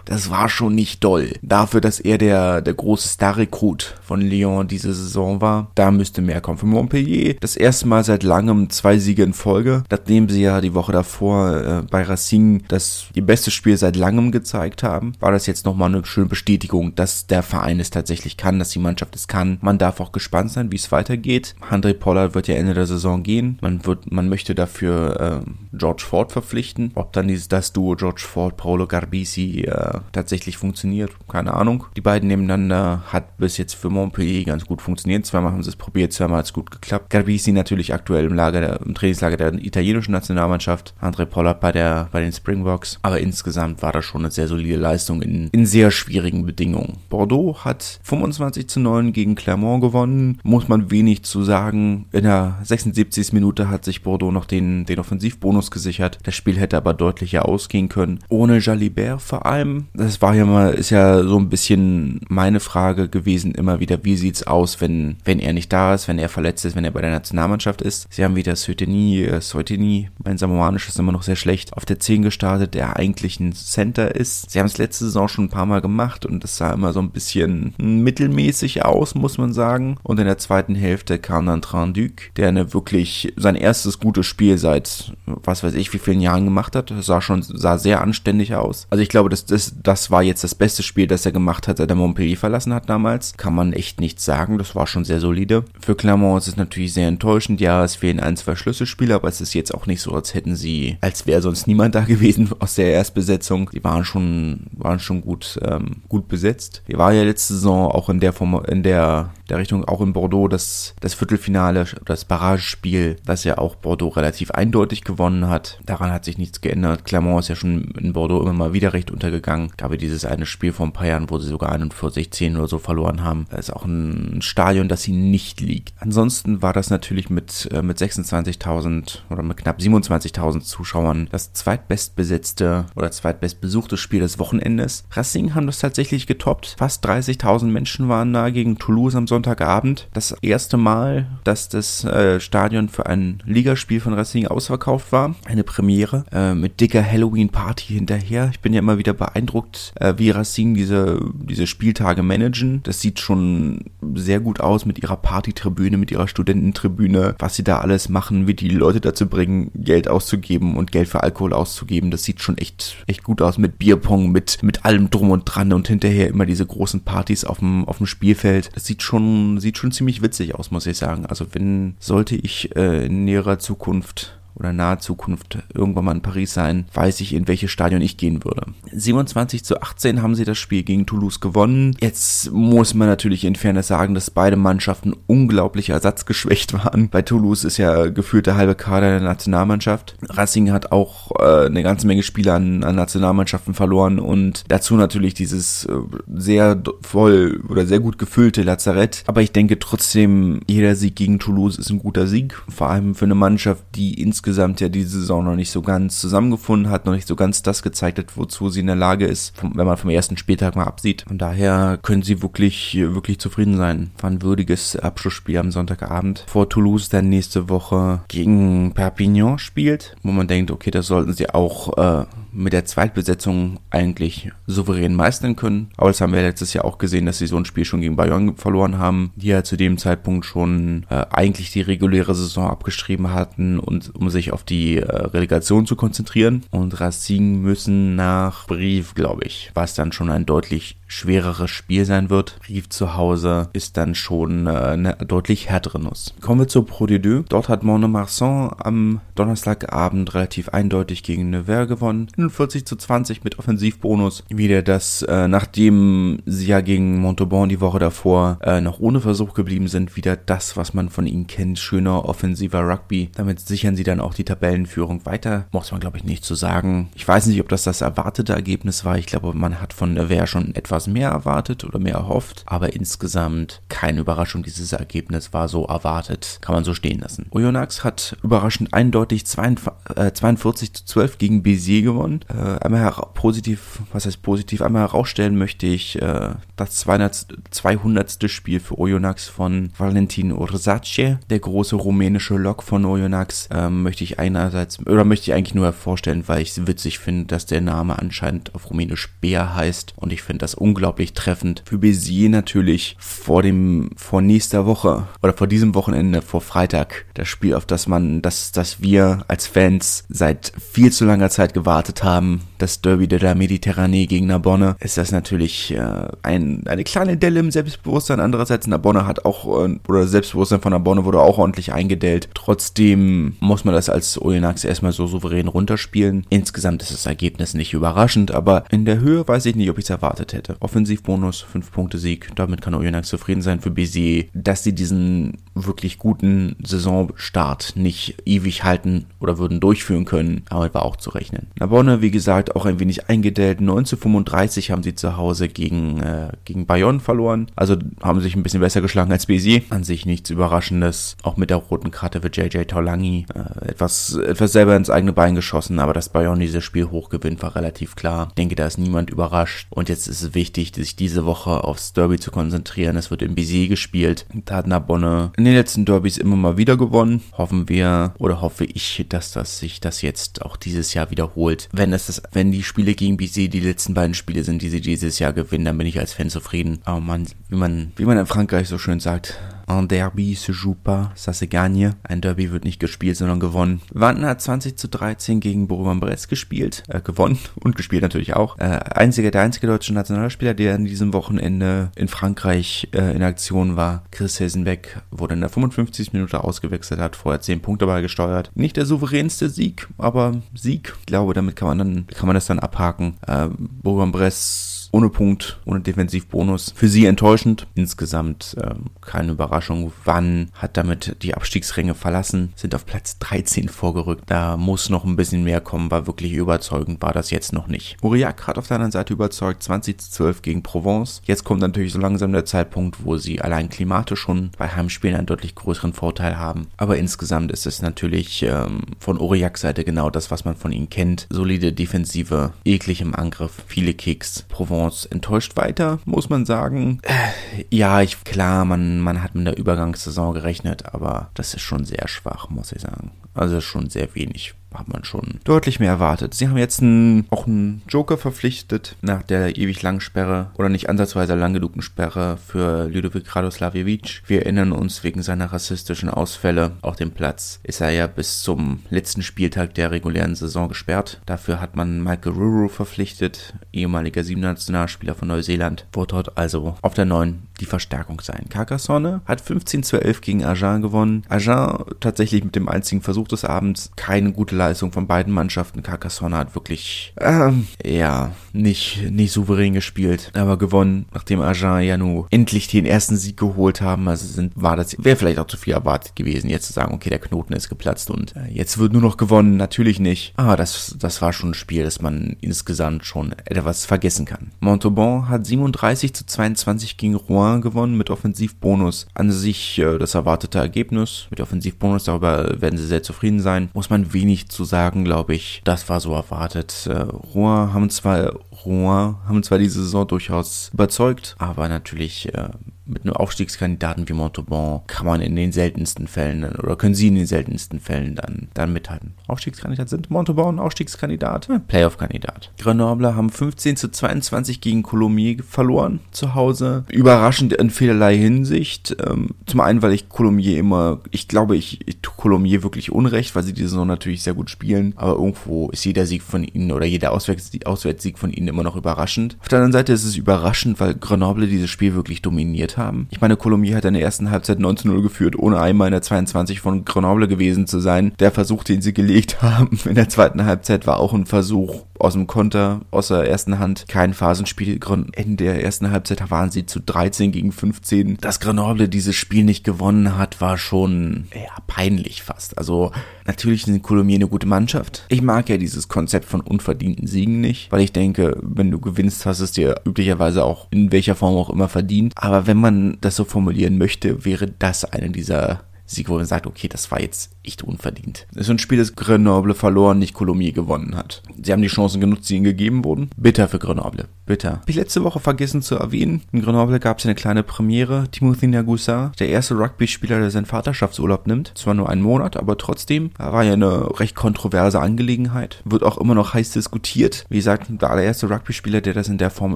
das 0.05 0.29
war 0.29 0.49
schon 0.49 0.75
nicht 0.75 1.03
doll. 1.03 1.33
Dafür, 1.41 1.81
dass 1.81 1.99
er 1.99 2.17
der, 2.17 2.61
der 2.61 2.73
große 2.73 3.07
Star-Rekrut 3.07 3.95
von 4.01 4.21
Lyon 4.21 4.67
diese 4.67 4.93
Saison 4.93 5.41
war, 5.41 5.71
da 5.75 5.91
müsste 5.91 6.21
mehr 6.21 6.40
kommen. 6.41 6.57
Für 6.57 6.65
Montpellier 6.65 7.35
das 7.39 7.55
erste 7.55 7.87
Mal 7.87 8.03
seit 8.03 8.23
langem 8.23 8.69
zwei 8.69 8.97
Siege 8.97 9.23
in 9.23 9.33
Folge, 9.33 9.83
nachdem 9.89 10.29
sie 10.29 10.41
ja 10.41 10.61
die 10.61 10.73
Woche 10.73 10.91
davor 10.91 11.57
äh, 11.57 11.81
bei 11.89 12.03
Racing 12.03 12.63
das 12.67 13.05
ihr 13.13 13.25
bestes 13.25 13.53
Spiel 13.53 13.77
seit 13.77 13.95
langem 13.95 14.31
gezeigt 14.31 14.83
haben, 14.83 15.13
war 15.19 15.31
das 15.31 15.45
jetzt 15.45 15.65
nochmal 15.65 15.93
eine 15.93 16.05
schöne 16.05 16.27
Bestätigung, 16.27 16.95
dass 16.95 17.27
der 17.27 17.43
Verein 17.43 17.79
es 17.79 17.89
tatsächlich 17.89 18.37
kann, 18.37 18.59
dass 18.59 18.69
die 18.69 18.79
Mannschaft 18.79 19.15
es 19.15 19.27
kann. 19.27 19.57
Man 19.61 19.77
darf 19.77 19.99
auch 19.99 20.11
gespannt 20.11 20.51
sein, 20.51 20.71
wie 20.71 20.77
es 20.77 20.91
weitergeht. 20.91 21.55
André 21.69 21.93
Pollard 21.93 22.35
wird 22.35 22.47
ja 22.47 22.55
Ende 22.55 22.73
der 22.73 22.87
Saison 22.87 23.23
gehen. 23.23 23.57
Man 23.61 23.85
wird, 23.85 24.11
man 24.11 24.29
möchte 24.29 24.55
dafür 24.55 25.43
äh, 25.45 25.77
George 25.77 26.03
Ford 26.07 26.31
verpflichten. 26.31 26.91
Ob 26.95 27.13
dann 27.13 27.27
dieses, 27.27 27.47
das 27.47 27.73
Duo 27.73 27.95
George 27.95 28.23
Ford, 28.25 28.57
Paolo 28.57 28.87
Garbisi 28.87 29.61
äh, 29.61 29.99
tatsächlich 30.11 30.57
funktioniert. 30.57 31.11
Keine 31.27 31.53
Ahnung. 31.53 31.85
Die 31.95 32.01
beiden 32.01 32.27
nebeneinander 32.27 33.03
hat 33.07 33.37
bis 33.37 33.57
jetzt 33.57 33.73
für 33.73 33.89
Montpellier 33.89 34.45
ganz 34.45 34.65
gut 34.65 34.81
funktioniert. 34.81 35.25
Zweimal 35.25 35.51
haben 35.51 35.63
sie 35.63 35.69
es 35.69 35.75
probiert, 35.75 36.13
zweimal 36.13 36.30
es 36.39 36.53
gut 36.53 36.71
geklappt. 36.71 37.09
Garbisi 37.09 37.51
natürlich 37.51 37.93
aktuell 37.93 38.25
im 38.25 38.33
Lager, 38.33 38.81
im 38.81 38.93
Trainingslager 38.93 39.37
der 39.37 39.53
italienischen 39.53 40.11
Nationalmannschaft. 40.11 40.93
André 41.01 41.25
Pollard 41.25 41.59
bei 41.59 41.71
der, 41.71 42.09
bei 42.11 42.21
den 42.21 42.31
Springboks. 42.31 42.99
Aber 43.01 43.19
insgesamt 43.19 43.81
war 43.81 43.91
das 43.91 44.05
schon 44.05 44.21
eine 44.21 44.31
sehr 44.31 44.47
solide 44.47 44.77
Leistung 44.77 45.21
in, 45.21 45.49
in 45.51 45.65
sehr 45.65 45.91
schwierigen 45.91 46.45
Bedingungen. 46.45 46.97
Bordeaux 47.09 47.65
hat 47.65 47.99
25 48.03 48.67
zu 48.67 48.79
9 48.79 49.13
gegen 49.13 49.35
Clermont 49.35 49.81
gewonnen. 49.81 50.39
Muss 50.43 50.67
man 50.67 50.91
wenig 50.91 51.23
zu 51.23 51.43
sagen. 51.43 52.05
In 52.11 52.23
der 52.23 52.57
76. 52.63 53.33
Minute 53.33 53.69
hat 53.69 53.85
sich 53.85 54.03
Bordeaux 54.03 54.31
noch 54.31 54.45
den, 54.45 54.85
den 54.85 54.99
Offensivbonus 54.99 55.71
gesichert. 55.71 56.19
Das 56.23 56.35
Spiel 56.35 56.57
hätte 56.57 56.77
aber 56.77 56.93
deutlicher 56.93 57.47
aus 57.47 57.61
ausgehen 57.61 57.89
können. 57.89 58.19
Ohne 58.29 58.59
Jalibert 58.59 59.21
vor 59.21 59.45
allem. 59.45 59.87
Das 59.93 60.21
war 60.21 60.33
ja 60.33 60.45
mal, 60.45 60.73
ist 60.73 60.89
ja 60.89 61.23
so 61.23 61.37
ein 61.37 61.49
bisschen 61.49 62.21
meine 62.27 62.59
Frage 62.59 63.07
gewesen 63.07 63.53
immer 63.53 63.79
wieder, 63.79 64.03
wie 64.03 64.15
sieht's 64.15 64.43
aus, 64.43 64.81
wenn, 64.81 65.17
wenn 65.23 65.39
er 65.39 65.53
nicht 65.53 65.71
da 65.71 65.93
ist, 65.93 66.07
wenn 66.07 66.17
er 66.21 66.29
verletzt 66.29 66.65
ist, 66.65 66.75
wenn 66.75 66.85
er 66.85 66.91
bei 66.91 67.01
der 67.01 67.11
Nationalmannschaft 67.11 67.81
ist. 67.81 68.07
Sie 68.09 68.23
haben 68.23 68.35
wieder 68.35 68.55
Söteni, 68.55 69.23
äh, 69.23 69.41
Söteni, 69.41 70.09
mein 70.23 70.37
Samoanisch 70.37 70.87
ist 70.87 70.99
immer 70.99 71.11
noch 71.11 71.23
sehr 71.23 71.35
schlecht, 71.35 71.73
auf 71.73 71.85
der 71.85 71.99
10 71.99 72.21
gestartet, 72.21 72.73
der 72.73 72.97
eigentlich 72.97 73.39
ein 73.39 73.53
Center 73.53 74.15
ist. 74.15 74.49
Sie 74.49 74.59
haben 74.59 74.67
es 74.67 74.77
letzte 74.77 75.05
Saison 75.05 75.27
schon 75.27 75.45
ein 75.45 75.49
paar 75.49 75.65
Mal 75.65 75.81
gemacht 75.81 76.25
und 76.25 76.43
es 76.43 76.57
sah 76.57 76.71
immer 76.71 76.93
so 76.93 76.99
ein 76.99 77.11
bisschen 77.11 77.73
mittelmäßig 77.77 78.85
aus, 78.85 79.15
muss 79.15 79.37
man 79.37 79.53
sagen. 79.53 79.97
Und 80.03 80.19
in 80.19 80.25
der 80.25 80.37
zweiten 80.37 80.75
Hälfte 80.75 81.19
kam 81.19 81.45
dann 81.45 81.61
Tranduc, 81.61 82.33
der 82.35 82.49
eine 82.49 82.73
wirklich 82.73 83.33
sein 83.35 83.55
erstes 83.55 83.99
gutes 83.99 84.25
Spiel 84.25 84.57
seit 84.57 85.13
was 85.25 85.63
weiß 85.63 85.73
ich 85.75 85.93
wie 85.93 85.99
vielen 85.99 86.21
Jahren 86.21 86.45
gemacht 86.45 86.75
hat. 86.75 86.91
Das 86.91 87.05
sah 87.05 87.21
schon, 87.21 87.41
sah 87.41 87.77
sehr 87.77 88.01
anständig 88.01 88.55
aus. 88.55 88.87
Also 88.89 89.01
ich 89.01 89.09
glaube, 89.09 89.29
das, 89.29 89.45
das, 89.45 89.73
das 89.81 90.11
war 90.11 90.23
jetzt 90.23 90.43
das 90.43 90.55
beste 90.55 90.83
Spiel, 90.83 91.07
das 91.07 91.25
er 91.25 91.31
gemacht 91.31 91.67
hat, 91.67 91.77
seit 91.77 91.89
er 91.89 91.95
Montpellier 91.95 92.37
verlassen 92.37 92.73
hat 92.73 92.89
damals. 92.89 93.33
Kann 93.37 93.55
man 93.55 93.73
echt 93.73 93.99
nichts 93.99 94.25
sagen. 94.25 94.57
Das 94.57 94.75
war 94.75 94.87
schon 94.87 95.05
sehr 95.05 95.19
solide. 95.19 95.65
Für 95.79 95.95
Clermont 96.01 96.47
ist 96.47 96.57
natürlich 96.57 96.93
sehr 96.93 97.07
enttäuschend. 97.07 97.61
Ja, 97.61 97.83
es 97.83 97.95
fehlen 97.95 98.19
ein, 98.19 98.35
zwei 98.35 98.55
Schlüsselspieler, 98.55 99.15
aber 99.15 99.27
es 99.27 99.39
ist 99.39 99.53
jetzt 99.53 99.71
auch 99.71 99.85
nicht 99.85 100.01
so, 100.01 100.11
als 100.13 100.33
hätten 100.33 100.55
sie, 100.55 100.97
als 100.99 101.27
wäre 101.27 101.43
sonst 101.43 101.67
niemand 101.67 101.93
da 101.93 102.01
gewesen 102.05 102.49
aus 102.57 102.73
der 102.73 102.91
Erstbesetzung. 102.91 103.69
Die 103.71 103.83
waren 103.83 104.03
schon, 104.03 104.61
waren 104.71 104.97
schon 104.97 105.21
gut, 105.21 105.59
ähm, 105.61 105.97
gut 106.09 106.27
besetzt. 106.27 106.81
Die 106.87 106.97
war 106.97 107.13
ja 107.13 107.21
letzte 107.21 107.53
Saison 107.53 107.91
auch 107.91 108.09
in 108.09 108.19
der 108.19 108.33
Form, 108.33 108.65
in 108.67 108.81
der, 108.81 109.29
der 109.51 109.59
Richtung, 109.59 109.85
auch 109.85 110.01
in 110.01 110.13
Bordeaux, 110.13 110.47
das, 110.47 110.95
das 111.01 111.13
Viertelfinale, 111.13 111.85
das 112.05 112.25
Barragespiel, 112.25 113.17
das 113.25 113.43
ja 113.43 113.57
auch 113.57 113.75
Bordeaux 113.75 114.07
relativ 114.07 114.51
eindeutig 114.51 115.03
gewonnen 115.03 115.49
hat. 115.49 115.79
Daran 115.85 116.11
hat 116.11 116.25
sich 116.25 116.37
nichts 116.37 116.61
geändert. 116.61 117.05
Clermont 117.05 117.41
ist 117.41 117.49
ja 117.49 117.55
schon 117.55 117.91
in 117.99 118.13
Bordeaux 118.13 118.41
immer 118.41 118.53
mal 118.53 118.73
wieder 118.73 118.93
recht 118.93 119.11
untergegangen. 119.11 119.71
Gab 119.77 119.91
dieses 119.97 120.23
eine 120.23 120.45
Spiel 120.45 120.71
vor 120.71 120.85
ein 120.85 120.93
paar 120.93 121.07
Jahren, 121.07 121.29
wo 121.29 121.37
sie 121.37 121.49
sogar 121.49 121.73
41, 121.73 122.31
10 122.31 122.55
oder 122.55 122.69
so 122.69 122.79
verloren 122.79 123.23
haben. 123.23 123.45
Das 123.49 123.67
ist 123.67 123.75
auch 123.75 123.83
ein 123.83 124.41
Stadion, 124.41 124.87
das 124.87 125.01
sie 125.01 125.11
nicht 125.11 125.59
liegt. 125.59 125.93
Ansonsten 125.99 126.61
war 126.61 126.71
das 126.71 126.89
natürlich 126.89 127.29
mit, 127.29 127.67
äh, 127.73 127.81
mit 127.81 127.97
26.000 127.97 129.23
oder 129.29 129.43
mit 129.43 129.57
knapp 129.57 129.79
27.000 129.79 130.61
Zuschauern 130.61 131.27
das 131.29 131.51
zweitbestbesetzte 131.51 132.85
oder 132.95 133.11
zweitbestbesuchte 133.11 133.97
Spiel 133.97 134.21
des 134.21 134.39
Wochenendes. 134.39 135.03
Racing 135.11 135.55
haben 135.55 135.67
das 135.67 135.79
tatsächlich 135.79 136.25
getoppt. 136.25 136.75
Fast 136.77 137.05
30.000 137.05 137.65
Menschen 137.65 138.07
waren 138.07 138.31
da 138.31 138.49
gegen 138.49 138.77
Toulouse 138.77 139.15
am 139.15 139.27
Sonntagabend. 139.41 140.07
Das 140.13 140.35
erste 140.43 140.77
Mal, 140.77 141.25
dass 141.43 141.67
das 141.67 142.03
äh, 142.03 142.39
Stadion 142.39 142.89
für 142.89 143.07
ein 143.07 143.41
Ligaspiel 143.43 143.99
von 143.99 144.13
Racing 144.13 144.45
ausverkauft 144.45 145.11
war. 145.11 145.33
Eine 145.45 145.63
Premiere 145.63 146.25
äh, 146.31 146.53
mit 146.53 146.79
dicker 146.79 147.03
Halloween-Party 147.03 147.95
hinterher. 147.95 148.49
Ich 148.51 148.59
bin 148.59 148.71
ja 148.71 148.79
immer 148.79 148.99
wieder 148.99 149.13
beeindruckt, 149.13 149.93
äh, 149.95 150.13
wie 150.17 150.29
Racing 150.29 150.75
diese, 150.75 151.19
diese 151.33 151.65
Spieltage 151.65 152.21
managen. 152.21 152.81
Das 152.83 153.01
sieht 153.01 153.19
schon 153.19 153.85
sehr 154.13 154.39
gut 154.39 154.59
aus 154.59 154.85
mit 154.85 155.01
ihrer 155.01 155.17
Partytribüne, 155.17 155.97
mit 155.97 156.11
ihrer 156.11 156.27
Studententribüne, 156.27 157.33
was 157.39 157.55
sie 157.55 157.63
da 157.63 157.79
alles 157.79 158.09
machen, 158.09 158.45
wie 158.45 158.53
die 158.53 158.69
Leute 158.69 159.01
dazu 159.01 159.27
bringen, 159.27 159.71
Geld 159.73 160.07
auszugeben 160.07 160.77
und 160.77 160.91
Geld 160.91 161.07
für 161.07 161.23
Alkohol 161.23 161.53
auszugeben. 161.53 162.11
Das 162.11 162.23
sieht 162.23 162.41
schon 162.41 162.59
echt, 162.59 162.97
echt 163.07 163.23
gut 163.23 163.41
aus 163.41 163.57
mit 163.57 163.79
Bierpong, 163.79 164.31
mit, 164.31 164.61
mit 164.61 164.85
allem 164.85 165.09
drum 165.09 165.31
und 165.31 165.45
dran 165.45 165.73
und 165.73 165.87
hinterher 165.87 166.27
immer 166.27 166.45
diese 166.45 166.65
großen 166.67 167.01
Partys 167.01 167.43
auf 167.43 167.57
dem, 167.57 167.85
auf 167.85 167.97
dem 167.97 168.05
Spielfeld. 168.05 168.69
Das 168.75 168.85
sieht 168.85 169.01
schon, 169.01 169.30
sieht 169.59 169.77
schon 169.77 169.91
ziemlich 169.91 170.21
witzig 170.21 170.55
aus, 170.55 170.71
muss 170.71 170.85
ich 170.85 170.97
sagen. 170.97 171.25
Also 171.25 171.45
wenn, 171.53 171.95
sollte 171.99 172.35
ich 172.35 172.75
äh, 172.75 173.05
in 173.05 173.25
näherer 173.25 173.59
Zukunft 173.59 174.37
oder 174.55 174.73
nahe 174.73 174.99
Zukunft 174.99 175.59
irgendwann 175.73 176.05
mal 176.05 176.15
in 176.15 176.21
Paris 176.21 176.53
sein, 176.53 176.85
weiß 176.93 177.21
ich, 177.21 177.33
in 177.33 177.47
welches 177.47 177.71
Stadion 177.71 178.01
ich 178.01 178.17
gehen 178.17 178.43
würde. 178.43 178.63
27 178.91 179.63
zu 179.63 179.81
18 179.81 180.21
haben 180.21 180.35
sie 180.35 180.45
das 180.45 180.57
Spiel 180.57 180.83
gegen 180.83 181.05
Toulouse 181.05 181.39
gewonnen. 181.39 181.95
Jetzt 181.99 182.51
muss 182.51 182.93
man 182.93 183.07
natürlich 183.07 183.43
in 183.43 183.55
Fairness 183.55 183.87
sagen, 183.87 184.13
dass 184.13 184.29
beide 184.29 184.57
Mannschaften 184.57 185.13
unglaublich 185.27 185.89
ersatzgeschwächt 185.89 186.73
waren. 186.73 187.09
Bei 187.09 187.21
Toulouse 187.21 187.63
ist 187.63 187.77
ja 187.77 188.07
gefühlt 188.07 188.45
der 188.45 188.55
halbe 188.55 188.75
Kader 188.75 189.09
der 189.09 189.21
Nationalmannschaft. 189.21 190.15
Racing 190.29 190.71
hat 190.71 190.91
auch 190.91 191.31
äh, 191.39 191.65
eine 191.65 191.83
ganze 191.83 192.07
Menge 192.07 192.23
Spieler 192.23 192.55
an, 192.55 192.83
an, 192.83 192.95
Nationalmannschaften 192.95 193.73
verloren 193.73 194.19
und 194.19 194.63
dazu 194.67 194.95
natürlich 194.95 195.33
dieses 195.33 195.85
äh, 195.85 195.93
sehr 196.35 196.81
voll 197.01 197.63
oder 197.67 197.87
sehr 197.87 197.99
gut 197.99 198.17
gefüllte 198.17 198.61
Lazarett. 198.63 199.23
Aber 199.27 199.41
ich 199.41 199.51
denke 199.51 199.79
trotzdem, 199.79 200.61
jeder 200.67 200.95
Sieg 200.95 201.15
gegen 201.15 201.39
Toulouse 201.39 201.79
ist 201.79 201.89
ein 201.89 201.99
guter 201.99 202.27
Sieg. 202.27 202.61
Vor 202.69 202.89
allem 202.89 203.15
für 203.15 203.25
eine 203.25 203.35
Mannschaft, 203.35 203.83
die 203.95 204.21
insgesamt 204.21 204.40
insgesamt 204.41 204.81
ja 204.81 204.89
diese 204.89 205.19
Saison 205.19 205.45
noch 205.45 205.55
nicht 205.55 205.69
so 205.69 205.83
ganz 205.83 206.19
zusammengefunden 206.19 206.91
hat, 206.91 207.05
noch 207.05 207.13
nicht 207.13 207.27
so 207.27 207.35
ganz 207.35 207.61
das 207.61 207.83
gezeigt 207.83 208.17
hat, 208.17 208.37
wozu 208.37 208.69
sie 208.69 208.79
in 208.79 208.87
der 208.87 208.95
Lage 208.95 209.27
ist, 209.27 209.53
wenn 209.61 209.85
man 209.85 209.97
vom 209.97 210.09
ersten 210.09 210.35
Spieltag 210.35 210.75
mal 210.75 210.85
absieht. 210.85 211.25
Von 211.27 211.37
daher 211.37 211.99
können 212.01 212.23
sie 212.23 212.41
wirklich, 212.41 212.95
wirklich 212.95 213.37
zufrieden 213.39 213.77
sein. 213.77 214.09
War 214.19 214.31
ein 214.31 214.41
würdiges 214.41 214.95
Abschlussspiel 214.95 215.59
am 215.59 215.71
Sonntagabend. 215.71 216.45
Vor 216.47 216.69
Toulouse 216.69 217.09
dann 217.09 217.29
nächste 217.29 217.69
Woche 217.69 218.21
gegen 218.29 218.93
Perpignan 218.93 219.59
spielt, 219.59 220.15
wo 220.23 220.31
man 220.31 220.47
denkt, 220.47 220.71
okay, 220.71 220.89
das 220.89 221.05
sollten 221.05 221.33
sie 221.33 221.51
auch 221.51 221.95
äh, 221.97 222.25
mit 222.51 222.73
der 222.73 222.85
Zweitbesetzung 222.85 223.79
eigentlich 223.89 224.51
souverän 224.67 225.15
meistern 225.15 225.55
können. 225.55 225.89
Aber 225.97 226.09
das 226.09 226.21
haben 226.21 226.33
wir 226.33 226.41
letztes 226.41 226.73
Jahr 226.73 226.85
auch 226.85 226.97
gesehen, 226.97 227.25
dass 227.25 227.37
sie 227.37 227.47
so 227.47 227.57
ein 227.57 227.65
Spiel 227.65 227.85
schon 227.85 228.01
gegen 228.01 228.15
Bayern 228.15 228.55
verloren 228.55 228.97
haben, 228.97 229.31
die 229.35 229.47
ja 229.47 229.63
zu 229.63 229.77
dem 229.77 229.97
Zeitpunkt 229.97 230.45
schon 230.45 231.05
äh, 231.09 231.25
eigentlich 231.31 231.71
die 231.71 231.81
reguläre 231.81 232.35
Saison 232.35 232.69
abgeschrieben 232.69 233.33
hatten 233.33 233.79
und 233.79 234.13
um 234.15 234.29
sich 234.29 234.53
auf 234.53 234.63
die 234.63 234.97
äh, 234.97 235.03
Relegation 235.05 235.85
zu 235.85 235.95
konzentrieren. 235.95 236.63
Und 236.71 236.99
Racing 236.99 237.61
müssen 237.61 238.15
nach 238.15 238.67
Brief, 238.67 239.15
glaube 239.15 239.43
ich, 239.45 239.71
was 239.73 239.95
dann 239.95 240.11
schon 240.11 240.29
ein 240.29 240.45
deutlich 240.45 240.97
schwereres 241.11 241.69
Spiel 241.69 242.05
sein 242.05 242.29
wird. 242.29 242.59
Rief 242.67 242.89
zu 242.89 243.15
Hause 243.15 243.69
ist 243.73 243.97
dann 243.97 244.15
schon 244.15 244.67
äh, 244.67 244.69
eine 244.69 245.15
deutlich 245.15 245.69
härtere 245.69 245.99
Nuss. 245.99 246.33
Kommen 246.41 246.61
wir 246.61 246.67
zur 246.67 246.85
Pro 246.85 247.05
de 247.05 247.19
Deux. 247.19 247.45
Dort 247.49 247.69
hat 247.69 247.83
Montmarsan 247.83 248.71
am 248.77 249.21
Donnerstagabend 249.35 250.33
relativ 250.33 250.69
eindeutig 250.69 251.23
gegen 251.23 251.49
Nevers 251.49 251.87
gewonnen. 251.87 252.27
41 252.37 252.85
zu 252.85 252.95
20 252.95 253.43
mit 253.43 253.59
Offensivbonus. 253.59 254.43
Wieder 254.49 254.81
das, 254.81 255.21
äh, 255.23 255.47
nachdem 255.47 256.39
sie 256.45 256.67
ja 256.67 256.81
gegen 256.81 257.19
Montauban 257.19 257.69
die 257.69 257.81
Woche 257.81 257.99
davor 257.99 258.59
äh, 258.61 258.79
noch 258.79 258.99
ohne 258.99 259.19
Versuch 259.19 259.53
geblieben 259.53 259.87
sind, 259.87 260.15
wieder 260.15 260.37
das, 260.37 260.77
was 260.77 260.93
man 260.93 261.09
von 261.09 261.27
ihnen 261.27 261.47
kennt. 261.47 261.79
Schöner 261.79 262.25
offensiver 262.25 262.87
Rugby. 262.87 263.29
Damit 263.35 263.59
sichern 263.59 263.95
sie 263.95 264.03
dann 264.03 264.21
auch 264.21 264.33
die 264.33 264.45
Tabellenführung 264.45 265.25
weiter. 265.25 265.65
Muss 265.71 265.91
man, 265.91 265.99
glaube 265.99 266.17
ich, 266.17 266.23
nicht 266.23 266.45
zu 266.45 266.55
sagen. 266.55 267.09
Ich 267.15 267.27
weiß 267.27 267.47
nicht, 267.47 267.59
ob 267.59 267.69
das 267.69 267.83
das 267.83 268.01
erwartete 268.01 268.53
Ergebnis 268.53 269.03
war. 269.03 269.17
Ich 269.17 269.25
glaube, 269.25 269.53
man 269.53 269.81
hat 269.81 269.93
von 269.93 270.13
Nevers 270.13 270.49
schon 270.49 270.73
etwas 270.75 271.00
etwas 271.01 271.13
mehr 271.13 271.29
erwartet 271.29 271.83
oder 271.83 271.99
mehr 271.99 272.15
erhofft, 272.15 272.63
aber 272.65 272.93
insgesamt 272.93 273.81
keine 273.89 274.21
Überraschung. 274.21 274.63
Dieses 274.63 274.93
Ergebnis 274.93 275.53
war 275.53 275.67
so 275.67 275.85
erwartet, 275.85 276.59
kann 276.61 276.75
man 276.75 276.83
so 276.83 276.93
stehen 276.93 277.19
lassen. 277.19 277.47
Oyonnax 277.51 278.03
hat 278.03 278.37
überraschend 278.43 278.93
eindeutig 278.93 279.45
42 279.45 280.89
äh, 280.89 280.93
zu 280.93 281.05
12 281.05 281.37
gegen 281.37 281.63
Béziers 281.63 282.03
gewonnen. 282.03 282.41
Äh, 282.49 282.83
einmal 282.83 283.11
positiv, 283.33 284.01
was 284.11 284.25
heißt 284.25 284.41
positiv, 284.41 284.81
einmal 284.81 285.01
herausstellen 285.03 285.57
möchte 285.57 285.87
ich 285.87 286.21
äh, 286.21 286.49
das 286.75 286.91
200. 286.97 287.47
200. 287.71 288.49
Spiel 288.49 288.79
für 288.79 288.97
Oyonnax 288.99 289.47
von 289.47 289.91
Valentin 289.97 290.51
Orzace, 290.51 291.37
der 291.49 291.59
große 291.59 291.95
rumänische 291.95 292.55
Lok 292.55 292.83
von 292.83 293.05
Oyonnax, 293.05 293.69
ähm, 293.71 294.03
möchte 294.03 294.23
ich 294.23 294.39
einerseits, 294.39 294.99
oder 295.05 295.23
möchte 295.23 295.49
ich 295.49 295.53
eigentlich 295.53 295.75
nur 295.75 295.85
hervorstellen, 295.85 296.43
weil 296.47 296.61
ich 296.61 296.71
es 296.71 296.87
witzig 296.87 297.19
finde, 297.19 297.45
dass 297.45 297.65
der 297.65 297.81
Name 297.81 298.19
anscheinend 298.19 298.75
auf 298.75 298.89
Rumänisch 298.89 299.29
Bär 299.39 299.75
heißt 299.75 300.13
und 300.17 300.33
ich 300.33 300.41
finde 300.41 300.59
das 300.59 300.75
unglaublich 300.75 300.90
unglaublich 300.91 301.31
treffend. 301.31 301.83
Für 301.85 301.95
Bézier 301.95 302.49
natürlich 302.49 303.15
vor 303.17 303.63
dem, 303.63 304.09
vor 304.17 304.41
nächster 304.41 304.85
Woche 304.85 305.27
oder 305.41 305.53
vor 305.53 305.67
diesem 305.67 305.95
Wochenende, 305.95 306.41
vor 306.41 306.59
Freitag, 306.59 307.25
das 307.33 307.47
Spiel, 307.47 307.75
auf 307.75 307.85
das 307.85 308.07
man, 308.07 308.41
das, 308.41 308.73
das 308.73 309.01
wir 309.01 309.45
als 309.47 309.67
Fans 309.67 310.25
seit 310.27 310.73
viel 310.77 311.13
zu 311.13 311.23
langer 311.23 311.49
Zeit 311.49 311.73
gewartet 311.73 312.23
haben, 312.23 312.61
das 312.77 312.99
Derby 312.99 313.29
de 313.29 313.39
la 313.39 313.55
Mediterranee 313.55 314.25
gegen 314.25 314.47
Narbonne, 314.47 314.97
ist 314.99 315.17
das 315.17 315.31
natürlich 315.31 315.91
äh, 315.91 316.27
ein, 316.43 316.83
eine 316.87 317.05
kleine 317.05 317.37
Delle 317.37 317.61
im 317.61 317.71
Selbstbewusstsein. 317.71 318.41
Andererseits, 318.41 318.87
Narbonne 318.87 319.25
hat 319.25 319.45
auch, 319.45 319.85
äh, 319.85 319.97
oder 320.09 320.27
Selbstbewusstsein 320.27 320.81
von 320.81 320.91
Narbonne 320.91 321.23
wurde 321.23 321.39
auch 321.39 321.57
ordentlich 321.57 321.93
eingedellt. 321.93 322.49
Trotzdem 322.53 323.55
muss 323.61 323.85
man 323.85 323.93
das 323.93 324.09
als 324.09 324.41
Oyonnax 324.41 324.83
erstmal 324.83 325.13
so 325.13 325.25
souverän 325.25 325.69
runterspielen. 325.69 326.45
Insgesamt 326.49 327.01
ist 327.01 327.13
das 327.13 327.25
Ergebnis 327.25 327.75
nicht 327.75 327.93
überraschend, 327.93 328.51
aber 328.51 328.83
in 328.89 329.05
der 329.05 329.21
Höhe 329.21 329.47
weiß 329.47 329.65
ich 329.67 329.75
nicht, 329.77 329.89
ob 329.89 329.97
ich 329.97 330.05
es 330.05 330.09
erwartet 330.09 330.51
hätte. 330.51 330.75
Offensivbonus, 330.81 331.61
5 331.61 331.91
Punkte 331.91 332.17
Sieg, 332.17 332.49
damit 332.55 332.81
kann 332.81 332.95
Oyonnax 332.95 333.29
zufrieden 333.29 333.61
sein 333.61 333.79
für 333.79 333.89
Bézier, 333.89 334.47
dass 334.53 334.83
sie 334.83 334.93
diesen 334.93 335.57
wirklich 335.73 336.17
guten 336.17 336.75
Saisonstart 336.83 337.93
nicht 337.95 338.35
ewig 338.45 338.83
halten 338.83 339.25
oder 339.39 339.57
würden 339.57 339.79
durchführen 339.79 340.25
können, 340.25 340.63
aber 340.69 340.93
war 340.93 341.05
auch 341.05 341.15
zu 341.15 341.29
rechnen. 341.29 341.67
Narbonne, 341.79 342.21
wie 342.21 342.31
gesagt, 342.31 342.75
auch 342.75 342.85
ein 342.85 342.99
wenig 342.99 343.29
eingedellt. 343.29 343.81
9 343.81 344.05
zu 344.05 344.17
35 344.17 344.91
haben 344.91 345.03
sie 345.03 345.15
zu 345.15 345.37
Hause 345.37 345.69
gegen, 345.69 346.19
äh, 346.21 346.49
gegen 346.65 346.85
Bayonne 346.85 347.19
verloren. 347.19 347.67
Also 347.75 347.97
haben 348.21 348.41
sich 348.41 348.55
ein 348.55 348.63
bisschen 348.63 348.81
besser 348.81 349.01
geschlagen 349.01 349.31
als 349.31 349.47
Bézier. 349.47 349.83
An 349.89 350.03
sich 350.03 350.25
nichts 350.25 350.49
Überraschendes. 350.49 351.37
Auch 351.43 351.57
mit 351.57 351.69
der 351.69 351.77
roten 351.77 352.11
Karte 352.11 352.41
für 352.41 352.49
JJ 352.51 352.85
Taulangi. 352.85 353.45
Äh, 353.53 353.89
etwas, 353.89 354.35
etwas 354.35 354.71
selber 354.71 354.95
ins 354.95 355.09
eigene 355.09 355.33
Bein 355.33 355.55
geschossen, 355.55 355.99
aber 355.99 356.13
dass 356.13 356.29
Bayonne 356.29 356.61
dieses 356.61 356.83
Spiel 356.83 357.09
hochgewinnt, 357.09 357.61
war 357.61 357.75
relativ 357.75 358.15
klar. 358.15 358.47
Ich 358.49 358.55
denke, 358.55 358.75
da 358.75 358.87
ist 358.87 358.97
niemand 358.97 359.29
überrascht. 359.29 359.87
Und 359.89 360.09
jetzt 360.09 360.27
ist 360.27 360.41
es 360.41 360.53
wichtig, 360.61 360.91
sich 360.93 361.15
diese 361.15 361.47
Woche 361.47 361.83
aufs 361.83 362.13
Derby 362.13 362.37
zu 362.37 362.51
konzentrieren. 362.51 363.17
Es 363.17 363.31
wird 363.31 363.41
in 363.41 363.55
Bizet 363.55 363.89
gespielt. 363.89 364.45
Da 364.53 364.75
hat 364.75 364.85
Narbonne 364.85 365.51
in 365.57 365.65
den 365.65 365.73
letzten 365.73 366.05
Derbys 366.05 366.37
immer 366.37 366.55
mal 366.55 366.77
wieder 366.77 366.97
gewonnen. 366.97 367.41
Hoffen 367.57 367.89
wir 367.89 368.35
oder 368.37 368.61
hoffe 368.61 368.85
ich, 368.85 369.25
dass 369.27 369.53
das 369.53 369.79
sich 369.79 369.99
das 370.01 370.21
jetzt 370.21 370.61
auch 370.61 370.77
dieses 370.77 371.15
Jahr 371.15 371.31
wiederholt. 371.31 371.89
Wenn 371.91 372.13
es 372.13 372.27
das, 372.27 372.43
wenn 372.51 372.71
die 372.71 372.83
Spiele 372.83 373.15
gegen 373.15 373.37
Bizet 373.37 373.73
die 373.73 373.79
letzten 373.79 374.13
beiden 374.13 374.35
Spiele 374.35 374.63
sind, 374.63 374.83
die 374.83 374.89
sie 374.89 375.01
dieses 375.01 375.39
Jahr 375.39 375.51
gewinnen, 375.51 375.85
dann 375.85 375.97
bin 375.97 376.05
ich 376.05 376.19
als 376.19 376.33
Fan 376.33 376.51
zufrieden. 376.51 376.99
Aber 377.05 377.21
man, 377.21 377.47
wie 377.69 377.75
man, 377.75 378.11
wie 378.15 378.25
man 378.25 378.37
in 378.37 378.45
Frankreich 378.45 378.87
so 378.87 378.99
schön 378.99 379.19
sagt, 379.19 379.57
Un 379.91 380.03
Derby 380.03 380.55
se 380.55 380.71
joue 380.71 380.95
pas, 380.95 381.31
ça 381.35 381.51
se 381.51 381.65
gagne. 381.65 382.13
Ein 382.23 382.39
Derby 382.39 382.71
wird 382.71 382.85
nicht 382.85 383.01
gespielt, 383.01 383.35
sondern 383.35 383.59
gewonnen. 383.59 384.01
Wanten 384.13 384.45
hat 384.45 384.61
20 384.61 384.97
zu 384.97 385.09
13 385.09 385.59
gegen 385.59 385.89
Bourg-en-Bresse 385.89 386.47
gespielt, 386.47 387.03
äh, 387.09 387.19
gewonnen 387.19 387.59
und 387.75 387.97
gespielt 387.97 388.21
natürlich 388.21 388.55
auch. 388.55 388.79
Äh, 388.79 388.83
einziger, 388.85 389.51
der 389.51 389.63
einzige 389.63 389.87
deutsche 389.87 390.13
Nationalspieler, 390.13 390.73
der 390.73 390.95
an 390.95 391.03
diesem 391.03 391.33
Wochenende 391.33 392.09
in 392.15 392.29
Frankreich 392.29 393.09
äh, 393.13 393.35
in 393.35 393.43
Aktion 393.43 393.97
war, 393.97 394.23
Chris 394.31 394.57
Hilsenbeck, 394.57 395.19
wurde 395.29 395.55
in 395.55 395.59
der 395.59 395.69
55. 395.69 396.31
Minute 396.31 396.63
ausgewechselt, 396.63 397.19
hat 397.19 397.35
vorher 397.35 397.59
10 397.59 397.81
Punkte 397.81 398.05
dabei 398.05 398.21
gesteuert. 398.21 398.71
Nicht 398.73 398.95
der 398.95 399.05
souveränste 399.05 399.69
Sieg, 399.69 400.07
aber 400.17 400.61
Sieg. 400.73 401.13
Ich 401.19 401.25
glaube, 401.25 401.53
damit 401.53 401.75
kann 401.75 401.89
man 401.89 401.97
dann, 401.97 402.27
kann 402.27 402.47
man 402.47 402.53
das 402.53 402.65
dann 402.65 402.79
abhaken. 402.79 403.35
Äh, 403.45 403.67
Bourg-en-Bresse 403.77 404.90
ohne 405.11 405.29
Punkt, 405.29 405.79
ohne 405.85 406.01
Defensivbonus. 406.01 406.93
Für 406.95 407.07
sie 407.07 407.25
enttäuschend. 407.25 407.87
Insgesamt 407.95 408.75
äh, 408.79 408.95
keine 409.21 409.51
Überraschung. 409.51 410.11
Wann 410.25 410.69
hat 410.73 410.97
damit 410.97 411.37
die 411.41 411.53
Abstiegsränge 411.53 412.15
verlassen, 412.15 412.73
sind 412.75 412.95
auf 412.95 413.05
Platz 413.05 413.37
13 413.39 413.89
vorgerückt. 413.89 414.43
Da 414.47 414.77
muss 414.77 415.09
noch 415.09 415.25
ein 415.25 415.35
bisschen 415.35 415.63
mehr 415.63 415.81
kommen, 415.81 416.11
war 416.11 416.27
wirklich 416.27 416.53
überzeugend, 416.53 417.21
war 417.21 417.33
das 417.33 417.51
jetzt 417.51 417.73
noch 417.73 417.87
nicht. 417.87 418.17
Aurillac 418.21 418.67
hat 418.67 418.77
auf 418.77 418.87
der 418.87 418.95
anderen 418.95 419.11
Seite 419.11 419.33
überzeugt, 419.33 419.83
20 419.83 420.19
zu 420.19 420.31
12 420.31 420.61
gegen 420.61 420.83
Provence. 420.83 421.41
Jetzt 421.45 421.63
kommt 421.63 421.81
natürlich 421.81 422.13
so 422.13 422.19
langsam 422.19 422.51
der 422.51 422.65
Zeitpunkt, 422.65 423.25
wo 423.25 423.37
sie 423.37 423.61
allein 423.61 423.89
klimatisch 423.89 424.39
schon 424.39 424.71
bei 424.77 424.87
Heimspielen 424.87 425.35
einen 425.35 425.45
deutlich 425.45 425.75
größeren 425.75 426.13
Vorteil 426.13 426.57
haben. 426.57 426.87
Aber 426.97 427.17
insgesamt 427.17 427.71
ist 427.71 427.85
es 427.85 428.01
natürlich 428.01 428.63
ähm, 428.63 429.01
von 429.19 429.39
Aurillacs 429.39 429.81
Seite 429.81 430.03
genau 430.03 430.29
das, 430.29 430.51
was 430.51 430.63
man 430.63 430.75
von 430.75 430.91
ihnen 430.91 431.09
kennt. 431.09 431.47
Solide 431.49 431.91
Defensive, 431.91 432.71
eklig 432.85 433.21
im 433.21 433.35
Angriff, 433.35 433.83
viele 433.87 434.13
Kicks. 434.13 434.63
Provence 434.69 435.00
Provence 435.01 435.25
enttäuscht 435.25 435.75
weiter, 435.77 436.19
muss 436.25 436.49
man 436.49 436.65
sagen. 436.65 437.19
Äh, 437.23 437.85
ja, 437.89 438.21
ich, 438.21 438.43
klar, 438.43 438.85
man, 438.85 439.19
man 439.19 439.41
hat 439.41 439.55
mit 439.55 439.65
der 439.65 439.77
Übergangssaison 439.77 440.53
gerechnet, 440.53 441.13
aber 441.13 441.49
das 441.55 441.73
ist 441.73 441.81
schon 441.81 442.05
sehr 442.05 442.27
schwach, 442.27 442.69
muss 442.69 442.91
ich 442.91 443.01
sagen. 443.01 443.31
Also 443.53 443.81
schon 443.81 444.09
sehr 444.09 444.33
wenig 444.35 444.75
hat 444.93 445.07
man 445.07 445.23
schon 445.23 445.59
deutlich 445.63 445.99
mehr 445.99 446.09
erwartet. 446.09 446.53
Sie 446.53 446.67
haben 446.67 446.77
jetzt 446.77 447.01
einen, 447.01 447.45
auch 447.49 447.67
einen 447.67 448.01
Joker 448.07 448.37
verpflichtet 448.37 449.15
nach 449.21 449.43
der 449.43 449.77
ewig 449.77 450.01
langen 450.01 450.21
Sperre 450.21 450.71
oder 450.77 450.89
nicht 450.89 451.09
ansatzweise 451.09 451.55
lang 451.55 451.73
genugen 451.73 452.01
Sperre 452.01 452.57
für 452.57 453.07
Ludovic 453.07 453.55
Radoslavjevic. 453.55 454.43
Wir 454.47 454.63
erinnern 454.63 454.91
uns 454.91 455.23
wegen 455.23 455.41
seiner 455.41 455.71
rassistischen 455.71 456.29
Ausfälle 456.29 456.93
auf 457.01 457.15
dem 457.15 457.31
Platz 457.31 457.79
ist 457.83 458.01
er 458.01 458.11
ja 458.11 458.27
bis 458.27 458.61
zum 458.61 458.99
letzten 459.09 459.41
Spieltag 459.41 459.93
der 459.95 460.11
regulären 460.11 460.55
Saison 460.55 460.87
gesperrt. 460.87 461.41
Dafür 461.45 461.81
hat 461.81 461.95
man 461.95 462.23
Michael 462.23 462.53
Ruru 462.53 462.87
verpflichtet, 462.87 463.73
ehemaliger 463.91 464.43
Siebennationalspieler 464.43 465.35
von 465.35 465.47
Neuseeland, 465.47 466.05
wird 466.13 466.31
dort 466.31 466.57
also 466.57 466.95
auf 467.01 467.13
der 467.13 467.25
neuen 467.25 467.67
die 467.79 467.85
Verstärkung 467.85 468.39
sein. 468.41 468.67
Carcassonne 468.69 469.41
hat 469.45 469.61
15 469.61 470.03
zu 470.03 470.21
11 470.21 470.41
gegen 470.41 470.63
Agen 470.63 471.01
gewonnen. 471.01 471.43
Agen 471.49 472.05
tatsächlich 472.19 472.63
mit 472.63 472.75
dem 472.75 472.87
einzigen 472.87 473.21
Versuch 473.21 473.47
des 473.47 473.65
Abends 473.65 474.11
keine 474.15 474.51
gute 474.53 474.75
Leistung 474.81 475.11
von 475.11 475.27
beiden 475.27 475.53
Mannschaften. 475.53 476.01
Carcassonne 476.01 476.57
hat 476.57 476.73
wirklich, 476.75 477.33
ähm, 477.39 477.87
ja, 478.03 478.51
nicht, 478.73 479.29
nicht 479.29 479.51
souverän 479.51 479.93
gespielt, 479.93 480.51
aber 480.55 480.77
gewonnen, 480.77 481.25
nachdem 481.33 481.61
Agen 481.61 482.01
ja 482.01 482.17
nur 482.17 482.47
endlich 482.49 482.87
den 482.87 483.05
ersten 483.05 483.37
Sieg 483.37 483.57
geholt 483.57 484.01
haben. 484.01 484.27
Also 484.27 484.47
sind, 484.47 484.73
war 484.75 484.95
das, 484.95 485.15
wäre 485.23 485.35
vielleicht 485.35 485.59
auch 485.59 485.67
zu 485.67 485.77
viel 485.77 485.93
erwartet 485.93 486.35
gewesen, 486.35 486.69
jetzt 486.69 486.87
zu 486.87 486.93
sagen, 486.93 487.13
okay, 487.13 487.29
der 487.29 487.39
Knoten 487.39 487.73
ist 487.73 487.89
geplatzt 487.89 488.31
und 488.31 488.55
äh, 488.55 488.71
jetzt 488.71 488.97
wird 488.97 489.13
nur 489.13 489.21
noch 489.21 489.37
gewonnen. 489.37 489.77
Natürlich 489.77 490.19
nicht. 490.19 490.53
Aber 490.55 490.77
das, 490.77 491.15
das 491.19 491.41
war 491.41 491.53
schon 491.53 491.71
ein 491.71 491.75
Spiel, 491.75 492.03
das 492.03 492.21
man 492.21 492.55
insgesamt 492.61 493.25
schon 493.25 493.53
etwas 493.65 494.05
vergessen 494.05 494.45
kann. 494.45 494.71
Montauban 494.79 495.47
hat 495.47 495.65
37 495.65 496.33
zu 496.33 496.45
22 496.45 497.17
gegen 497.17 497.35
Rouen 497.35 497.81
gewonnen 497.81 498.17
mit 498.17 498.29
Offensivbonus. 498.29 499.27
An 499.35 499.51
sich 499.51 499.99
äh, 499.99 500.17
das 500.17 500.33
erwartete 500.33 500.79
Ergebnis. 500.79 501.47
Mit 501.49 501.61
Offensivbonus, 501.61 502.23
darüber 502.23 502.81
werden 502.81 502.97
sie 502.97 503.05
sehr 503.05 503.23
zufrieden 503.23 503.59
sein. 503.59 503.89
Muss 503.93 504.09
man 504.09 504.33
wenig 504.33 504.69
zu 504.71 504.83
sagen, 504.83 505.23
glaube 505.23 505.53
ich. 505.53 505.81
Das 505.83 506.09
war 506.09 506.19
so 506.19 506.33
erwartet. 506.33 507.07
Äh, 507.07 507.13
Rouen 507.13 507.93
haben 507.93 508.09
zwar 508.09 508.53
Rouen 508.85 509.37
haben 509.47 509.63
zwar 509.63 509.77
diese 509.77 510.01
Saison 510.01 510.27
durchaus 510.27 510.89
überzeugt, 510.93 511.55
aber 511.59 511.87
natürlich 511.89 512.53
äh, 512.53 512.69
mit 513.05 513.23
einem 513.23 513.33
Aufstiegskandidaten 513.33 514.27
wie 514.29 514.33
Montauban 514.33 515.01
kann 515.07 515.25
man 515.25 515.41
in 515.41 515.55
den 515.55 515.71
seltensten 515.71 516.27
Fällen 516.27 516.63
oder 516.63 516.95
können 516.95 517.15
sie 517.15 517.27
in 517.27 517.35
den 517.35 517.45
seltensten 517.45 517.99
Fällen 517.99 518.35
dann, 518.35 518.69
dann 518.73 518.93
mithalten. 518.93 519.33
Aufstiegskandidat 519.47 520.09
sind 520.09 520.29
Montauban 520.29 520.79
Aufstiegskandidat, 520.79 521.67
Playoff-Kandidat. 521.87 522.71
Grenoble 522.79 523.35
haben 523.35 523.49
15 523.49 523.97
zu 523.97 524.09
22 524.09 524.81
gegen 524.81 525.03
Colomiers 525.03 525.65
verloren 525.67 526.19
zu 526.31 526.55
Hause. 526.55 527.05
Überraschend 527.09 527.73
in 527.73 527.89
vielerlei 527.89 528.37
Hinsicht. 528.37 529.15
Ähm, 529.25 529.49
zum 529.65 529.79
einen, 529.81 530.01
weil 530.01 530.13
ich 530.13 530.29
Colomiers 530.29 530.79
immer, 530.79 531.19
ich 531.31 531.47
glaube, 531.47 531.75
ich, 531.75 532.07
ich 532.07 532.19
tue 532.21 532.33
Colomiers 532.37 532.83
wirklich 532.83 533.11
unrecht, 533.11 533.55
weil 533.55 533.63
sie 533.63 533.73
die 533.73 533.83
Saison 533.83 534.07
natürlich 534.07 534.43
sehr 534.43 534.53
gut 534.53 534.69
spielen, 534.69 535.13
aber 535.15 535.33
irgendwo 535.33 535.89
ist 535.89 536.05
jeder 536.05 536.25
Sieg 536.25 536.43
von 536.43 536.63
ihnen 536.63 536.91
oder 536.91 537.05
jeder 537.05 537.31
Auswärtssieg 537.31 538.37
von 538.37 538.51
ihnen 538.51 538.67
immer 538.67 538.83
noch 538.83 538.95
überraschend. 538.95 539.57
Auf 539.59 539.67
der 539.67 539.79
anderen 539.79 539.93
Seite 539.93 540.13
ist 540.13 540.23
es 540.23 540.37
überraschend, 540.37 540.99
weil 540.99 541.15
Grenoble 541.15 541.67
dieses 541.67 541.89
Spiel 541.89 542.13
wirklich 542.13 542.41
dominiert 542.41 542.97
haben. 543.01 543.27
Ich 543.31 543.41
meine, 543.41 543.57
Colomiers 543.57 543.97
hat 543.97 544.05
in 544.05 544.13
der 544.13 544.23
ersten 544.23 544.51
Halbzeit 544.51 544.79
19-0 544.79 545.21
geführt, 545.21 545.57
ohne 545.57 545.79
einmal 545.79 546.07
in 546.07 546.13
der 546.13 546.21
22 546.21 546.79
von 546.79 547.05
Grenoble 547.05 547.47
gewesen 547.47 547.87
zu 547.87 547.99
sein. 547.99 548.33
Der 548.39 548.51
Versuch, 548.51 548.83
den 548.83 549.01
sie 549.01 549.13
gelegt 549.13 549.61
haben 549.61 549.99
in 550.05 550.15
der 550.15 550.29
zweiten 550.29 550.65
Halbzeit, 550.65 551.07
war 551.07 551.19
auch 551.19 551.33
ein 551.33 551.45
Versuch 551.45 552.05
aus 552.19 552.33
dem 552.33 552.47
Konter, 552.47 553.01
aus 553.09 553.29
der 553.29 553.49
ersten 553.49 553.79
Hand. 553.79 554.05
Kein 554.07 554.33
Phasenspiel. 554.33 554.99
Ende 555.33 555.63
der 555.63 555.83
ersten 555.83 556.11
Halbzeit 556.11 556.51
waren 556.51 556.69
sie 556.69 556.85
zu 556.85 556.99
13 556.99 557.51
gegen 557.51 557.71
15. 557.71 558.37
Dass 558.37 558.59
Grenoble 558.59 559.09
dieses 559.09 559.35
Spiel 559.35 559.63
nicht 559.63 559.83
gewonnen 559.83 560.37
hat, 560.37 560.61
war 560.61 560.77
schon 560.77 561.47
ja, 561.53 561.71
peinlich 561.87 562.43
fast. 562.43 562.77
Also 562.77 563.11
natürlich 563.45 563.83
sind 563.83 564.01
Colomiers 564.03 564.37
eine 564.37 564.47
gute 564.47 564.67
Mannschaft. 564.67 565.25
Ich 565.29 565.41
mag 565.41 565.69
ja 565.69 565.77
dieses 565.77 566.07
Konzept 566.07 566.45
von 566.45 566.61
unverdienten 566.61 567.27
Siegen 567.27 567.61
nicht, 567.61 567.91
weil 567.91 568.01
ich 568.01 568.11
denke, 568.11 568.57
wenn 568.61 568.91
du 568.91 568.99
gewinnst, 568.99 569.45
hast 569.45 569.59
es 569.59 569.71
dir 569.71 570.01
üblicherweise 570.05 570.63
auch 570.63 570.87
in 570.91 571.11
welcher 571.11 571.35
Form 571.35 571.55
auch 571.55 571.69
immer 571.69 571.89
verdient. 571.89 572.33
Aber 572.35 572.67
wenn 572.67 572.77
man 572.77 573.17
das 573.21 573.35
so 573.35 573.43
formulieren 573.43 573.97
möchte, 573.97 574.45
wäre 574.45 574.71
das 574.79 575.05
eine 575.05 575.29
dieser 575.29 575.83
Sieg, 576.05 576.29
wo 576.29 576.35
man 576.35 576.45
sagt, 576.45 576.67
okay, 576.67 576.87
das 576.87 577.09
war 577.11 577.21
jetzt 577.21 577.51
echt 577.63 577.83
unverdient. 577.83 578.47
Das 578.53 578.65
ist 578.65 578.69
ein 578.69 578.79
Spiel, 578.79 578.97
das 578.97 579.15
Grenoble 579.15 579.73
verloren, 579.73 580.19
nicht 580.19 580.33
Colomiers 580.33 580.73
gewonnen 580.73 581.15
hat. 581.15 581.43
Sie 581.61 581.71
haben 581.71 581.81
die 581.81 581.87
Chancen 581.87 582.21
genutzt, 582.21 582.49
die 582.49 582.55
ihnen 582.55 582.63
gegeben 582.63 583.03
wurden. 583.03 583.29
Bitter 583.37 583.67
für 583.67 583.79
Grenoble. 583.79 584.27
Bitter. 584.45 584.73
Hab 584.73 584.89
ich 584.89 584.95
letzte 584.95 585.23
Woche 585.23 585.39
vergessen 585.39 585.81
zu 585.81 585.95
erwähnen. 585.95 586.41
In 586.51 586.61
Grenoble 586.61 586.99
gab 586.99 587.19
es 587.19 587.25
eine 587.25 587.35
kleine 587.35 587.63
Premiere. 587.63 588.25
Timothy 588.31 588.67
Nagusa, 588.67 589.31
der 589.39 589.49
erste 589.49 589.75
Rugby-Spieler, 589.75 590.39
der 590.39 590.51
seinen 590.51 590.65
Vaterschaftsurlaub 590.65 591.47
nimmt. 591.47 591.71
Zwar 591.75 591.93
nur 591.93 592.09
einen 592.09 592.21
Monat, 592.21 592.57
aber 592.57 592.77
trotzdem. 592.77 593.31
War 593.37 593.63
ja 593.63 593.73
eine 593.73 594.19
recht 594.19 594.35
kontroverse 594.35 594.99
Angelegenheit. 594.99 595.81
Wird 595.85 596.03
auch 596.03 596.17
immer 596.17 596.35
noch 596.35 596.53
heiß 596.53 596.71
diskutiert. 596.71 597.45
Wie 597.49 597.57
gesagt, 597.57 597.87
der 597.89 598.09
allererste 598.09 598.49
Rugby-Spieler, 598.49 599.01
der 599.01 599.13
das 599.13 599.29
in 599.29 599.37
der 599.37 599.51
Form 599.51 599.75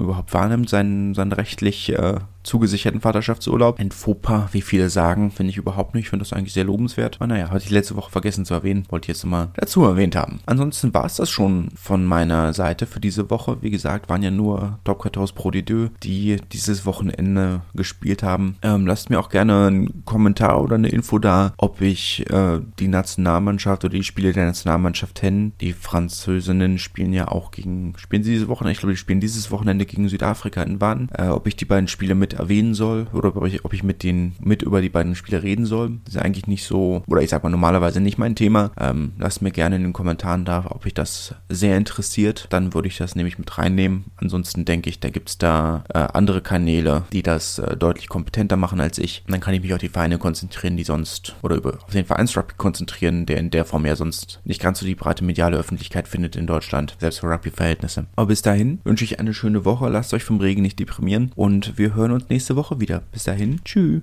überhaupt 0.00 0.34
wahrnimmt, 0.34 0.68
seinen, 0.68 1.14
seinen 1.14 1.32
rechtlich 1.32 1.90
äh, 1.90 2.16
zugesicherten 2.46 3.00
Vaterschaftsurlaub. 3.00 3.78
Ein 3.78 3.90
Fauxpas, 3.90 4.48
wie 4.52 4.62
viele 4.62 4.88
sagen, 4.88 5.30
finde 5.30 5.50
ich 5.50 5.56
überhaupt 5.56 5.94
nicht. 5.94 6.04
Ich 6.04 6.10
finde 6.10 6.24
das 6.24 6.32
eigentlich 6.32 6.52
sehr 6.54 6.64
lobenswert. 6.64 7.16
Aber 7.16 7.26
naja, 7.26 7.50
hatte 7.50 7.64
ich 7.64 7.70
letzte 7.76 7.96
Woche 7.96 8.10
vergessen 8.10 8.44
zu 8.44 8.54
erwähnen. 8.54 8.84
Wollte 8.88 9.04
ich 9.04 9.16
jetzt 9.16 9.24
mal 9.24 9.48
dazu 9.54 9.84
erwähnt 9.84 10.16
haben. 10.16 10.40
Ansonsten 10.46 10.92
war 10.94 11.04
es 11.04 11.16
das 11.16 11.30
schon 11.30 11.68
von 11.76 12.04
meiner 12.04 12.52
Seite 12.52 12.86
für 12.86 13.00
diese 13.00 13.30
Woche. 13.30 13.58
Wie 13.60 13.70
gesagt, 13.70 14.08
waren 14.08 14.22
ja 14.22 14.30
nur 14.30 14.78
Top 14.84 15.02
14 15.02 15.34
Pro 15.34 15.50
d 15.50 15.62
die 16.02 16.36
dieses 16.52 16.86
Wochenende 16.86 17.62
gespielt 17.74 18.22
haben. 18.22 18.56
Ähm, 18.62 18.86
lasst 18.86 19.10
mir 19.10 19.18
auch 19.18 19.28
gerne 19.28 19.66
einen 19.66 20.04
Kommentar 20.04 20.62
oder 20.62 20.76
eine 20.76 20.88
Info 20.88 21.18
da, 21.18 21.52
ob 21.56 21.80
ich 21.80 22.28
äh, 22.30 22.60
die 22.78 22.88
Nationalmannschaft 22.88 23.84
oder 23.84 23.94
die 23.94 24.04
Spiele 24.04 24.32
der 24.32 24.46
Nationalmannschaft 24.46 25.16
kenne. 25.16 25.52
Die 25.60 25.72
Französinnen 25.72 26.78
spielen 26.78 27.12
ja 27.12 27.28
auch 27.28 27.50
gegen, 27.50 27.94
spielen 27.96 28.22
sie 28.22 28.32
diese 28.32 28.48
Woche? 28.48 28.70
Ich 28.70 28.78
glaube, 28.78 28.92
die 28.92 28.98
spielen 28.98 29.20
dieses 29.20 29.50
Wochenende 29.50 29.86
gegen 29.86 30.08
Südafrika 30.08 30.62
in 30.62 30.80
Wann. 30.80 31.08
Äh, 31.12 31.28
ob 31.28 31.46
ich 31.46 31.56
die 31.56 31.64
beiden 31.64 31.88
Spiele 31.88 32.14
mit 32.14 32.34
erwähnen 32.34 32.74
soll 32.74 33.06
oder 33.12 33.34
ob 33.36 33.46
ich, 33.46 33.64
ob 33.64 33.72
ich 33.72 33.82
mit 33.82 34.02
den 34.02 34.34
mit 34.40 34.62
über 34.62 34.80
die 34.80 34.88
beiden 34.88 35.14
Spiele 35.14 35.42
reden 35.42 35.66
soll. 35.66 35.98
Das 36.04 36.14
ist 36.14 36.22
eigentlich 36.22 36.46
nicht 36.46 36.64
so, 36.64 37.02
oder 37.06 37.22
ich 37.22 37.30
sag 37.30 37.42
mal 37.42 37.50
normalerweise 37.66 38.00
nicht 38.00 38.16
mein 38.16 38.36
Thema. 38.36 38.70
Ähm, 38.78 39.12
lasst 39.18 39.42
mir 39.42 39.50
gerne 39.50 39.74
in 39.74 39.82
den 39.82 39.92
Kommentaren 39.92 40.44
da, 40.44 40.66
ob 40.68 40.86
ich 40.86 40.94
das 40.94 41.34
sehr 41.48 41.76
interessiert. 41.76 42.46
Dann 42.50 42.74
würde 42.74 42.86
ich 42.86 42.96
das 42.96 43.16
nämlich 43.16 43.38
mit 43.38 43.58
reinnehmen. 43.58 44.04
Ansonsten 44.18 44.64
denke 44.64 44.88
ich, 44.88 45.00
da 45.00 45.10
gibt's 45.10 45.36
da 45.36 45.82
äh, 45.92 45.98
andere 45.98 46.42
Kanäle, 46.42 47.02
die 47.12 47.24
das 47.24 47.58
äh, 47.58 47.76
deutlich 47.76 48.08
kompetenter 48.08 48.56
machen 48.56 48.80
als 48.80 48.98
ich. 48.98 49.24
Und 49.26 49.32
dann 49.32 49.40
kann 49.40 49.52
ich 49.52 49.62
mich 49.62 49.74
auf 49.74 49.80
die 49.80 49.88
Vereine 49.88 50.18
konzentrieren, 50.18 50.76
die 50.76 50.84
sonst, 50.84 51.34
oder 51.42 51.56
über 51.56 51.78
auf 51.82 51.90
den 51.90 52.04
Vereinsrugby 52.04 52.54
konzentrieren, 52.56 53.26
der 53.26 53.38
in 53.38 53.50
der 53.50 53.64
Form 53.64 53.84
ja 53.84 53.96
sonst 53.96 54.38
nicht 54.44 54.62
ganz 54.62 54.78
so 54.78 54.86
die 54.86 54.94
breite 54.94 55.24
mediale 55.24 55.56
Öffentlichkeit 55.56 56.06
findet 56.06 56.36
in 56.36 56.46
Deutschland, 56.46 56.94
selbst 57.00 57.18
für 57.18 57.26
Rugby-Verhältnisse. 57.26 58.06
Aber 58.14 58.26
bis 58.26 58.42
dahin 58.42 58.78
wünsche 58.84 59.02
ich 59.02 59.18
eine 59.18 59.34
schöne 59.34 59.64
Woche, 59.64 59.88
lasst 59.88 60.14
euch 60.14 60.22
vom 60.22 60.38
Regen 60.38 60.62
nicht 60.62 60.78
deprimieren 60.78 61.32
und 61.34 61.78
wir 61.78 61.96
hören 61.96 62.12
uns 62.12 62.28
nächste 62.28 62.54
Woche 62.54 62.78
wieder. 62.78 63.02
Bis 63.10 63.24
dahin, 63.24 63.60
tschüss. 63.64 64.02